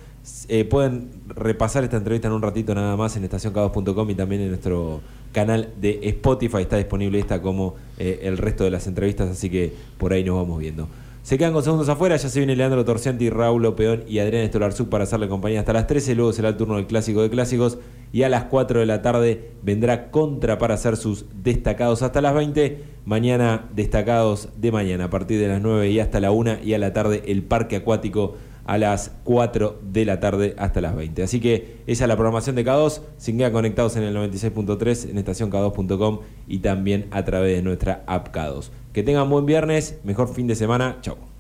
[0.49, 4.49] Eh, pueden repasar esta entrevista en un ratito nada más en estacionk2.com y también en
[4.49, 5.01] nuestro
[5.33, 6.59] canal de Spotify.
[6.59, 10.37] Está disponible esta como eh, el resto de las entrevistas, así que por ahí nos
[10.37, 10.89] vamos viendo.
[11.23, 14.89] Se quedan con segundos afuera, ya se viene Leandro Torcianti, Raúl Opeón y Adrián Estolarzuk
[14.89, 16.17] para hacerle compañía hasta las 13.
[16.17, 17.79] Luego será el turno del clásico de clásicos
[18.13, 22.35] y a las 4 de la tarde vendrá Contra para hacer sus destacados hasta las
[22.35, 22.83] 20.
[23.05, 26.79] Mañana destacados de mañana a partir de las 9 y hasta la 1 y a
[26.79, 28.35] la tarde el parque acuático
[28.65, 31.23] a las 4 de la tarde hasta las 20.
[31.23, 33.01] Así que esa es la programación de K2.
[33.17, 38.35] Se quedan conectados en el 96.3 en estacionk2.com y también a través de nuestra app
[38.35, 38.71] K2.
[38.93, 40.99] Que tengan buen viernes, mejor fin de semana.
[41.01, 41.32] Chau.